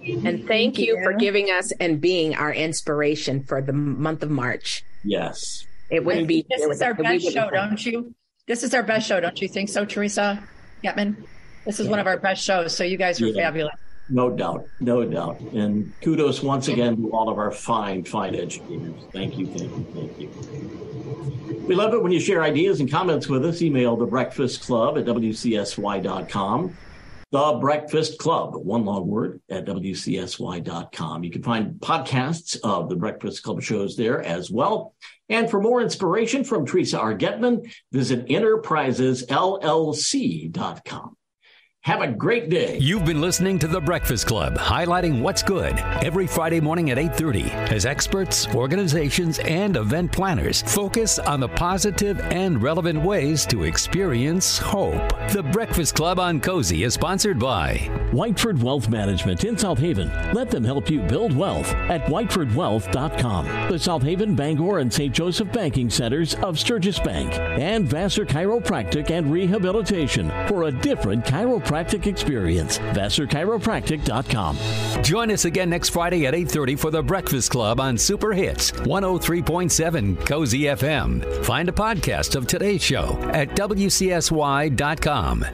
And 0.04 0.24
thank, 0.24 0.48
thank 0.48 0.80
you, 0.80 0.98
you 0.98 1.04
for 1.04 1.14
giving 1.14 1.46
us 1.46 1.72
and 1.80 2.02
being 2.02 2.36
our 2.36 2.54
inspiration 2.54 3.44
for 3.44 3.62
the 3.62 3.72
month 3.72 4.24
of 4.24 4.30
March. 4.32 4.84
Yes. 5.04 5.66
It 5.90 6.04
wouldn't 6.04 6.28
be. 6.28 6.46
This 6.50 6.62
is 6.62 6.82
our 6.82 6.94
best 6.94 7.32
show, 7.32 7.50
don't 7.50 7.86
you? 7.86 8.14
This 8.48 8.64
is 8.64 8.74
our 8.74 8.84
best 8.84 9.08
show, 9.08 9.20
don't 9.20 9.42
you 9.42 9.48
think 9.48 9.70
so, 9.70 9.86
Teresa 9.86 10.44
Getman? 10.84 11.16
This 11.66 11.80
is 11.80 11.86
yeah. 11.86 11.92
one 11.92 12.00
of 12.00 12.08
our 12.08 12.18
best 12.18 12.44
shows. 12.44 12.76
So 12.76 12.84
you 12.84 12.98
guys 12.98 13.22
were 13.22 13.28
yeah. 13.28 13.44
fabulous. 13.44 13.76
No 14.10 14.30
doubt, 14.30 14.68
no 14.82 15.06
doubt. 15.06 15.40
And 15.40 15.94
kudos 16.02 16.44
once 16.44 16.68
again 16.68 16.98
to 16.98 17.12
all 17.12 17.30
of 17.30 17.38
our 17.38 17.52
fine, 17.52 18.04
fine 18.04 18.36
educators. 18.36 18.96
Thank 19.14 19.38
you, 19.38 19.48
thank 19.48 19.62
you, 19.62 19.88
thank 19.94 20.20
you. 20.20 21.64
We 21.68 21.76
love 21.76 21.94
it 21.94 22.04
when 22.04 22.12
you 22.12 22.20
share 22.20 22.44
ideas 22.44 22.82
and 22.82 22.92
comments 22.92 23.30
with 23.30 23.46
us. 23.46 23.62
Email 23.62 23.96
the 23.96 24.06
breakfast 24.06 24.62
club 24.62 24.98
at 24.98 25.06
wcsy.com. 25.06 26.78
The 27.34 27.58
Breakfast 27.60 28.18
Club, 28.20 28.56
one 28.56 28.86
long 28.86 29.08
word 29.08 29.42
at 29.50 29.66
WCSY.com. 29.66 31.24
You 31.24 31.32
can 31.32 31.42
find 31.42 31.80
podcasts 31.80 32.56
of 32.64 32.90
the 32.90 32.96
Breakfast 32.96 33.42
Club 33.42 33.64
shows 33.64 33.98
there 33.98 34.22
as 34.22 34.52
well. 34.52 34.94
And 35.30 35.50
for 35.50 35.60
more 35.60 35.82
inspiration 35.82 36.44
from 36.44 36.68
Teresa 36.68 37.00
R. 37.00 37.18
Getman, 37.18 37.74
visit 37.92 38.28
enterprisesllc.com. 38.28 41.18
Have 41.84 42.00
a 42.00 42.08
great 42.08 42.50
day. 42.50 42.78
You've 42.80 43.04
been 43.04 43.20
listening 43.20 43.60
to 43.60 43.68
The 43.68 43.82
Breakfast 43.82 44.26
Club, 44.26 44.58
highlighting 44.58 45.20
what's 45.20 45.44
good 45.44 45.78
every 46.02 46.26
Friday 46.26 46.62
morning 46.62 46.92
at 46.92 46.98
8:30 46.98 47.52
as 47.74 47.86
experts, 47.86 48.48
organizations, 48.56 49.40
and 49.40 49.76
event 49.76 50.10
planners 50.10 50.62
focus 50.62 51.20
on 51.20 51.42
the 51.42 51.50
positive 51.50 52.22
and 52.32 52.64
relevant 52.64 53.02
ways 53.02 53.46
to 53.48 53.64
experience 53.64 54.58
hope. 54.58 55.10
The 55.34 55.44
Breakfast 55.44 55.94
Club 55.94 56.20
on 56.20 56.40
Cozy 56.40 56.86
is 56.86 56.94
sponsored 56.94 57.38
by 57.38 57.80
Whiteford 58.14 58.64
Wealth 58.64 58.88
Management 58.88 59.44
in 59.44 59.58
South 59.58 59.80
Haven. 59.80 60.10
Let 60.32 60.50
them 60.50 60.64
help 60.64 60.90
you 60.90 61.02
build 61.02 61.36
wealth 61.36 61.74
at 61.90 62.06
whitefordwealth.com. 62.06 63.46
The 63.70 63.80
South 63.80 64.04
Haven, 64.04 64.36
Bangor, 64.36 64.80
and 64.80 64.94
St. 64.94 65.14
Joseph 65.14 65.52
banking 65.52 65.90
centers 65.90 66.36
of 66.36 66.58
Sturgis 66.58 67.00
Bank 67.00 67.34
and 67.60 67.86
Vassar 67.86 68.26
Chiropractic 68.26 69.12
and 69.12 69.30
Rehabilitation 69.30 70.32
for 70.48 70.64
a 70.64 70.72
different 70.72 71.26
chiropractic 71.26 71.73
chiropractic 71.74 72.08
experience. 72.08 72.80
VassarChiropractic.com. 72.80 75.04
Join 75.04 75.32
us 75.32 75.46
again 75.46 75.70
next 75.70 75.90
Friday 75.90 76.26
at 76.28 76.34
8.30 76.34 76.80
for 76.80 76.92
The 76.92 77.02
Breakfast 77.02 77.52
Club 77.52 77.80
on 77.80 77.98
Super 77.98 78.34
Hits 78.34 78.72
103.7 78.72 80.26
Cozy 80.26 80.64
FM. 80.64 81.46
Find 81.46 81.70
a 81.70 81.74
podcast 81.74 82.36
of 82.36 82.48
today's 82.48 82.84
show 82.84 83.18
at 83.34 83.50
WCSY.com. 83.50 85.46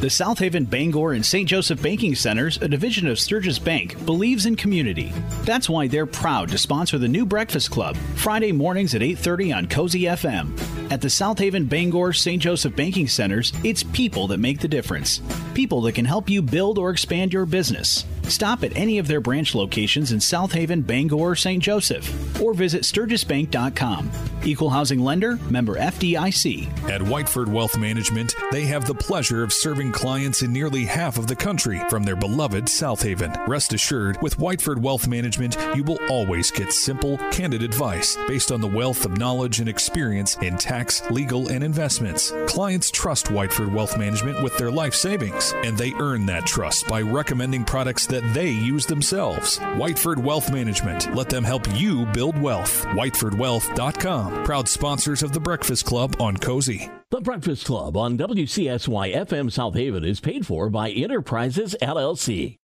The 0.00 0.08
South 0.08 0.38
Haven, 0.38 0.64
Bangor, 0.64 1.12
and 1.12 1.26
St. 1.26 1.46
Joseph 1.46 1.82
Banking 1.82 2.14
Centers, 2.14 2.56
a 2.62 2.68
division 2.68 3.06
of 3.06 3.20
Sturgis 3.20 3.58
Bank, 3.58 4.02
believes 4.06 4.46
in 4.46 4.56
community. 4.56 5.12
That's 5.42 5.68
why 5.68 5.88
they're 5.88 6.06
proud 6.06 6.48
to 6.50 6.58
sponsor 6.58 6.96
the 6.96 7.06
new 7.06 7.26
Breakfast 7.26 7.70
Club, 7.70 7.98
Friday 8.14 8.50
mornings 8.50 8.94
at 8.94 9.02
8.30 9.02 9.54
on 9.54 9.66
Cozy 9.66 10.04
FM. 10.04 10.58
At 10.90 11.00
the 11.00 11.08
South 11.08 11.38
Haven, 11.38 11.66
Bangor, 11.66 12.12
St. 12.12 12.42
Joseph 12.42 12.74
Banking 12.74 13.06
Centers, 13.06 13.52
it's 13.62 13.84
people 13.84 14.26
that 14.26 14.38
make 14.38 14.58
the 14.58 14.66
difference. 14.66 15.20
People 15.54 15.82
that 15.82 15.94
can 15.94 16.04
help 16.04 16.28
you 16.28 16.42
build 16.42 16.78
or 16.78 16.90
expand 16.90 17.32
your 17.32 17.46
business. 17.46 18.04
Stop 18.30 18.64
at 18.64 18.76
any 18.76 18.98
of 18.98 19.06
their 19.06 19.20
branch 19.20 19.54
locations 19.54 20.12
in 20.12 20.20
South 20.20 20.52
Haven, 20.52 20.80
Bangor, 20.80 21.34
St. 21.34 21.62
Joseph, 21.62 22.40
or 22.40 22.54
visit 22.54 22.82
sturgisbank.com. 22.82 24.10
Equal 24.42 24.70
housing 24.70 25.00
lender, 25.00 25.36
member 25.50 25.76
FDIC. 25.76 26.66
At 26.88 27.02
Whiteford 27.02 27.48
Wealth 27.48 27.76
Management, 27.76 28.34
they 28.52 28.64
have 28.64 28.86
the 28.86 28.94
pleasure 28.94 29.42
of 29.42 29.52
serving 29.52 29.92
clients 29.92 30.42
in 30.42 30.52
nearly 30.52 30.86
half 30.86 31.18
of 31.18 31.26
the 31.26 31.36
country 31.36 31.82
from 31.90 32.04
their 32.04 32.16
beloved 32.16 32.68
South 32.68 33.02
Haven. 33.02 33.32
Rest 33.46 33.74
assured, 33.74 34.20
with 34.22 34.38
Whiteford 34.38 34.78
Wealth 34.78 35.06
Management, 35.06 35.58
you 35.74 35.82
will 35.84 35.98
always 36.08 36.50
get 36.50 36.72
simple, 36.72 37.18
candid 37.32 37.62
advice 37.62 38.16
based 38.26 38.50
on 38.50 38.60
the 38.60 38.66
wealth 38.66 39.04
of 39.04 39.18
knowledge 39.18 39.60
and 39.60 39.68
experience 39.68 40.36
in 40.36 40.56
tax 40.56 41.02
legal, 41.10 41.48
and 41.48 41.62
investments. 41.62 42.32
Clients 42.46 42.90
trust 42.90 43.26
Whiteford 43.26 43.72
Wealth 43.72 43.98
Management 43.98 44.42
with 44.42 44.56
their 44.56 44.70
life 44.70 44.94
savings, 44.94 45.52
and 45.64 45.76
they 45.76 45.92
earn 45.94 46.26
that 46.26 46.46
trust 46.46 46.86
by 46.86 47.02
recommending 47.02 47.64
products 47.64 48.06
that 48.20 48.34
they 48.34 48.50
use 48.50 48.86
themselves. 48.86 49.58
Whiteford 49.58 50.22
Wealth 50.22 50.52
Management. 50.52 51.14
Let 51.14 51.28
them 51.28 51.44
help 51.44 51.66
you 51.74 52.06
build 52.06 52.38
wealth. 52.38 52.84
WhitefordWealth.com. 52.86 54.44
Proud 54.44 54.68
sponsors 54.68 55.22
of 55.22 55.32
the 55.32 55.40
Breakfast 55.40 55.84
Club 55.84 56.16
on 56.20 56.36
Cozy. 56.36 56.90
The 57.10 57.20
Breakfast 57.20 57.66
Club 57.66 57.96
on 57.96 58.16
WCSY 58.16 59.16
FM 59.16 59.50
South 59.50 59.74
Haven 59.74 60.04
is 60.04 60.20
paid 60.20 60.46
for 60.46 60.70
by 60.70 60.90
Enterprises 60.90 61.74
LLC. 61.82 62.59